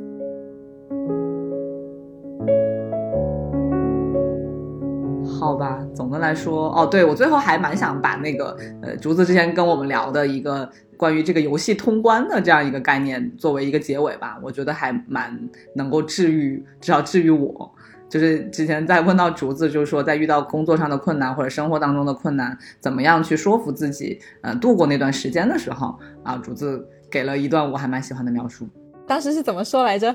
[5.38, 15.34] 好吧，总的来说，哦，对我最后还蛮想把那个呃竹子之前跟我们聊的一个关于这个游戏通关的这样一个概念作为一个结尾吧，我觉得还蛮
[15.74, 17.72] 能够治愈，至少治愈我。
[18.10, 28.68] 就是之前在问到竹子，就是说在遇到工作上的困难或者生活当中的困难，怎么样去说服自己，呃，度过那段时间的时候，啊，竹子给了一段我还蛮喜欢的描述。
[29.06, 30.14] 当时是怎么说来着？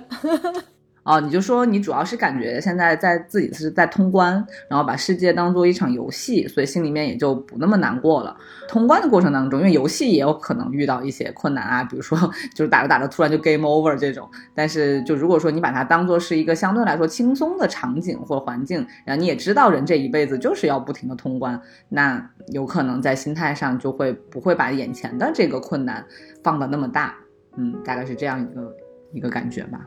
[1.06, 4.34] 哦，你就说你主要是感觉现在在自己是在通关，
[4.68, 8.36] 然后把世界当做一场游戏，所以心里面也就不那么难过了。
[8.68, 12.18] 通关的过程当中，因为游戏也有可能遇到一些困难啊，比如说
[12.56, 14.28] 就是打着打着突然就 game over 这种。
[14.56, 26.04] 但是就如果说你把它当做是一个相对来说轻松的场景或环境，然后你也知道人这一辈子就是要不停的通关，那有可能在心态上就会不会把眼前的这个困难
[26.44, 27.14] 放的那么大。
[27.58, 28.76] 嗯，大概是这样一个
[29.14, 29.80] 一个感觉吧。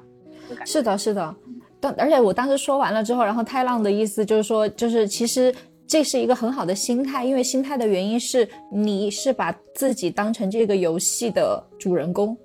[0.64, 1.34] 是的，是的，
[1.80, 5.54] 但而且我当时说完了之后，然后太浪的意思就是说，就是其实
[5.86, 12.36] 这是一个很好的心态，因为心态的原因是你是把自己当成这个游戏的主人公，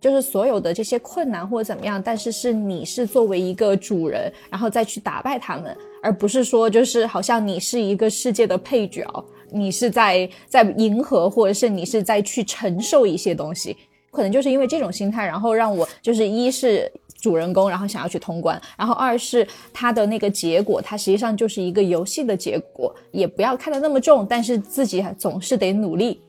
[0.00, 9.02] 就是所有的这些困难或者怎么样，但是是你是作为一个主人，然后再去打败他们，而不是说就是好像你是一个世界的配角，
[9.50, 13.76] 你是在在迎合，或者是你是在去承受一些东西，
[14.10, 16.90] 可能就是因为这种心态，然后让我就是一是。
[17.22, 26.22] 主人公，然后想要去通关，然后二是他的那个结果，它实际上就是一个游戏的结果，也不要看得那么重，但是自己总是得努力。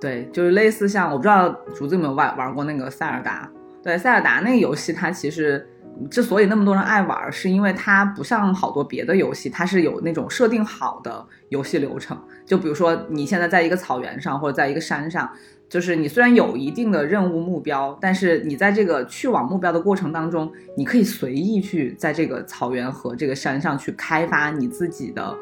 [0.00, 3.48] 对，就是类似像我不知道竹子有没有玩玩过那个塞尔达，
[3.84, 5.64] 对塞尔达那个游戏，它其实
[6.10, 15.30] 之所以那么多人爱玩，是因为它不像好多别的游戏，它是有那种设定好的游戏流程，就比如说你现在在一个草原上或者在一个山上。
[15.68, 25.36] 就是你虽然有一定的任务目标，但是你在这个去往目标的过程当中，你可以随意去在这个草原和这个山上去开发你自己的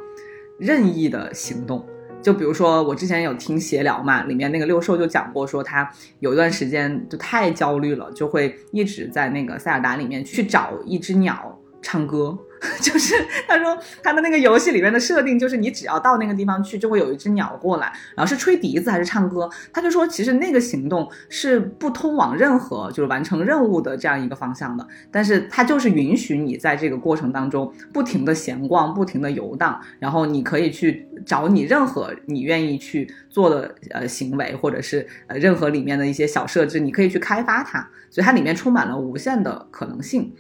[0.59, 1.85] 任意的行动。
[2.22, 12.39] 就比如说我之前有听闲聊嘛，里面那个六兽就讲过，说他有一段时间就太焦虑了，就会一直在那个塞尔达里面去找一只鸟唱歌。
[12.81, 13.15] 就是
[13.47, 19.49] 他说他的那个游戏里面的设定，就是你只要到那个地方去，就会有一只鸟过来，然后是吹笛子还是唱歌。
[19.73, 40.33] 他就说，其实那个行动是不通往任何就是完成任务的这样一个方向的，但是它就是允许你在这个过程当中不停的闲逛，不停的游荡，然后你可以去找你任何你愿意去做的呃行为，或者是呃任何里面的一些小设置，你可以去开发它，所以它里面充满了无限的可能性。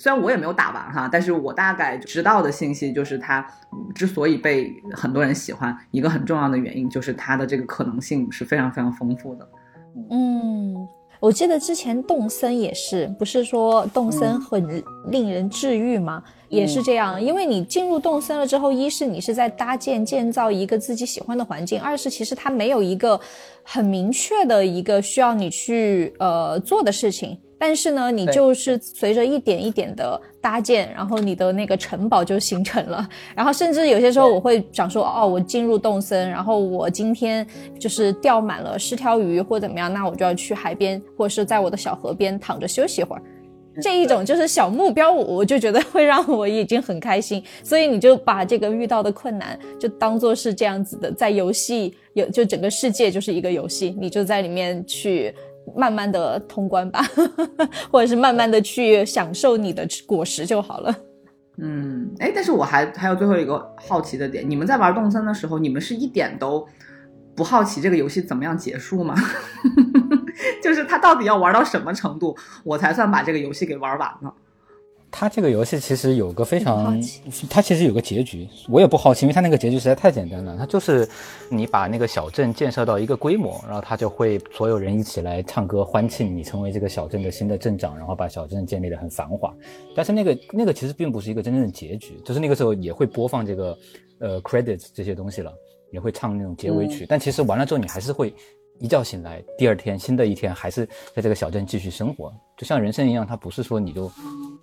[0.00, 3.46] 虽然我也没有打完哈，但是我大概知道的信息就是，它
[3.94, 9.46] 之所以被很多人喜欢，一个很重要的原因就是它的这个可能性是非常非常丰富的。
[10.10, 10.74] 嗯，
[11.20, 16.22] 我记得之前动森也是，不是说动森很令人治愈吗？
[16.48, 23.20] 也是这样，因为你进入动森了之后，一是你是在搭建建造一个自己喜欢的环境，二是其实它没有一个
[23.62, 27.38] 很明确的一个需要你去呃做的事情。
[27.60, 33.06] 但是呢，你就是随着一点一点的搭建，然后你的那个城堡就形成了。
[33.36, 37.46] 然后甚至有些时候我会想说，哦，我进入洞森，然后我今天
[37.78, 43.20] 就是钓满了十条鱼或怎么样，那我就要去海边或者是在我的小河边躺着休息一会儿。
[43.82, 47.44] 这一种就是小目标，我就觉得会让我已经很开心。
[47.62, 55.34] 所以你就把这个遇到的困难就当做是这样子的，在游戏有就整个世界就是一个游戏，你就在里面去。
[55.76, 57.00] 慢慢的通关吧，
[57.90, 60.94] 或者是慢慢的去享受你的果实就好了。
[61.62, 66.66] 嗯，哎，但是我还还有最后一个好奇的点，你们在玩动森的时候，你们是一点都
[67.34, 69.14] 不好奇这个游戏怎么样结束吗？
[70.62, 74.34] 就是它到底要玩到什么程度，我才算把这个游戏给玩完了？
[75.10, 77.00] 它这个游戏其实有个非常，
[77.48, 80.56] 它其实有个结局，我也不好奇，因为它那个结局实在太简单了。
[80.58, 81.08] 它就是
[81.48, 89.54] 你把那个小镇建设到一个规模，然后它就会所有人一起来唱歌欢庆你成为这个小镇的新的镇长，然后把小镇建立的很繁华。
[89.94, 93.78] 但是那个那个其实并不是一个真正的结局，就是那个时候也会播放这个
[94.20, 95.52] 呃 credits 这些东西了。
[95.92, 98.32] 也会唱那种结尾曲，但其实完了之后你还是会
[98.80, 104.10] 一觉醒来，第二天新的一天还是在这个小镇继续生活，就像人生一样，它不是说你就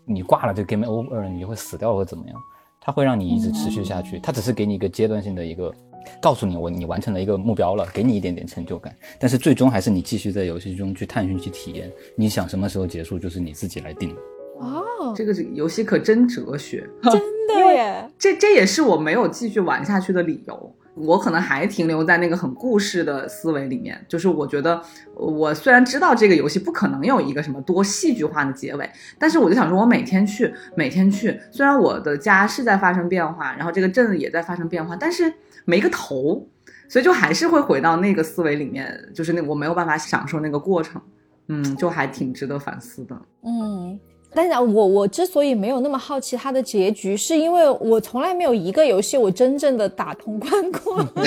[0.05, 2.36] 你挂了这 game over，了你就会死掉或怎么样，
[2.82, 5.74] 它会让你一直持续下去，它只是给你一个阶段性的一个。
[6.22, 11.91] 告诉你，我你完成了一个目标了，给你一点点成就感，但是最终还是你继续在游戏中去探寻、去体验。
[12.15, 14.15] 你想什么时候结束，就是你自己来定。
[14.61, 18.09] 哦，这个游戏可真哲学，真的 耶！
[18.18, 20.76] 这这也是我没有继续玩下去的理由。
[20.98, 24.82] 我可能还停留在那个很故事的思维里面，就是我觉得
[25.16, 35.34] 我虽然知道这个游戏不可能有一个什么多戏剧化的结尾，但是我就想说，我每天去，每天去，虽然我的家是在发生变化，然后这个镇也在发生变化，但是。
[35.70, 36.48] 没个头，
[36.88, 41.02] 所以就还是会回到那个思维里面，就是那我没有办法享受那个过程，
[41.50, 44.00] 嗯，就还挺值得反思的，嗯。
[44.34, 51.01] 但是，我我之所以没有那么好奇它的结局，是因为我从来没有一个游戏我真正的打通关过，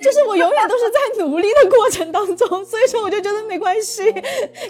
[0.00, 4.02] 就是我永远都是在努力的过程当中，所以说我就觉得没关系，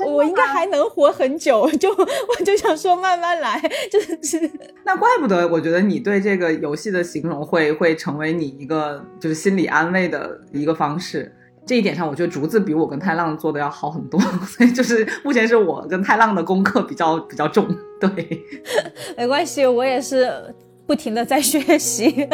[0.04, 4.50] 我应该还能活很久，就我就想说慢慢来，就是
[4.84, 11.34] 那怪不得我觉得你对这个游戏的形容会会成为你一个就是心理安慰的一个方式。
[11.70, 17.64] 这一点上，我觉得竹子比我跟太浪做的要好很多， 所以就是目前是我跟太浪的功课比较比较重。
[18.00, 18.44] 对，
[19.16, 20.52] 没关系，我也是
[20.84, 22.26] 不停的在学习。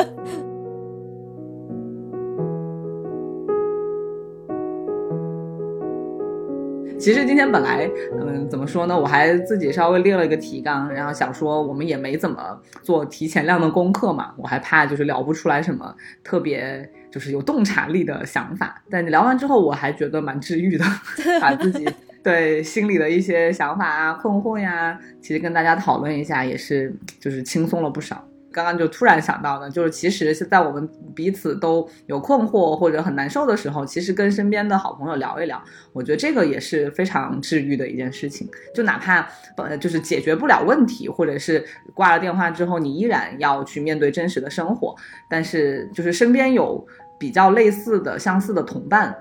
[6.99, 7.87] 其实今天本来，
[8.19, 8.99] 嗯，怎么说呢？
[8.99, 16.91] 我还自己稍微列了一个提纲，然后想说我们也没怎么做提前量的功课嘛，我还怕就是聊不出来什么特别。
[17.17, 20.85] 就是有洞察力的想法，但你聊完之后，我还觉得蛮治愈的，
[21.41, 21.89] 把自己
[22.23, 28.23] 对心里的一些想法啊、困惑呀，其实跟大家讨论一下，也是就是轻松了不少。
[28.53, 35.63] 刚刚就突然想到的，就是其实是在我们彼此都有困惑或者很难受的时候，其实跟身边的好朋友聊一聊，
[35.93, 38.49] 我觉得这个也是非常治愈的一件事情。
[38.75, 41.63] 就哪怕呃就是解决不了问题，或者是
[41.93, 44.97] 挂了电话之后，你依然要去面对真实的生活，
[45.29, 46.83] 但是就是身边有
[47.19, 49.17] 比较类似的、相似的同伴，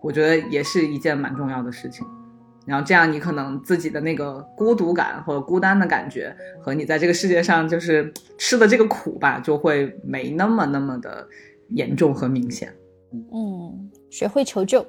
[0.00, 2.06] 我觉得也是一件蛮重要的事情。
[2.66, 11.26] 然后这样，你可能自己的那个孤独感或者孤单的感觉，和你在这个世界上就是吃的这个苦吧，就会没那么那么的
[11.70, 12.72] 严重和明显。
[13.12, 14.86] 嗯，学会求救，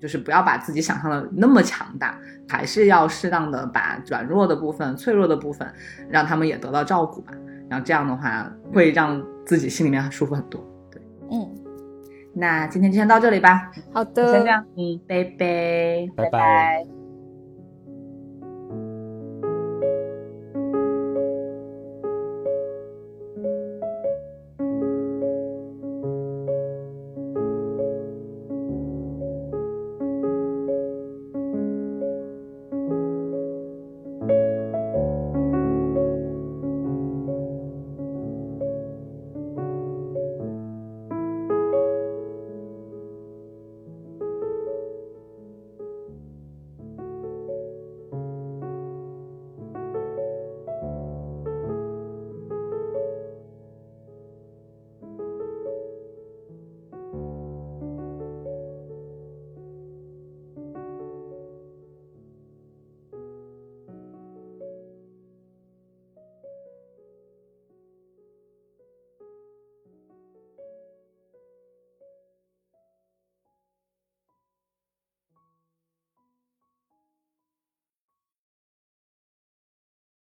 [0.00, 5.66] 就是不要把自己想象的那么强大，还是要适当的把软弱的部分、脆弱的部分，
[6.10, 7.32] 让他们也得到照顾吧。
[7.70, 10.60] 然后这样的话，会让自己心里面舒服很多。
[10.90, 11.00] 对，
[11.30, 11.48] 嗯，
[12.34, 13.70] 那今天就先到这里吧。
[13.92, 17.01] 好的，先这样，嗯，拜拜，拜拜。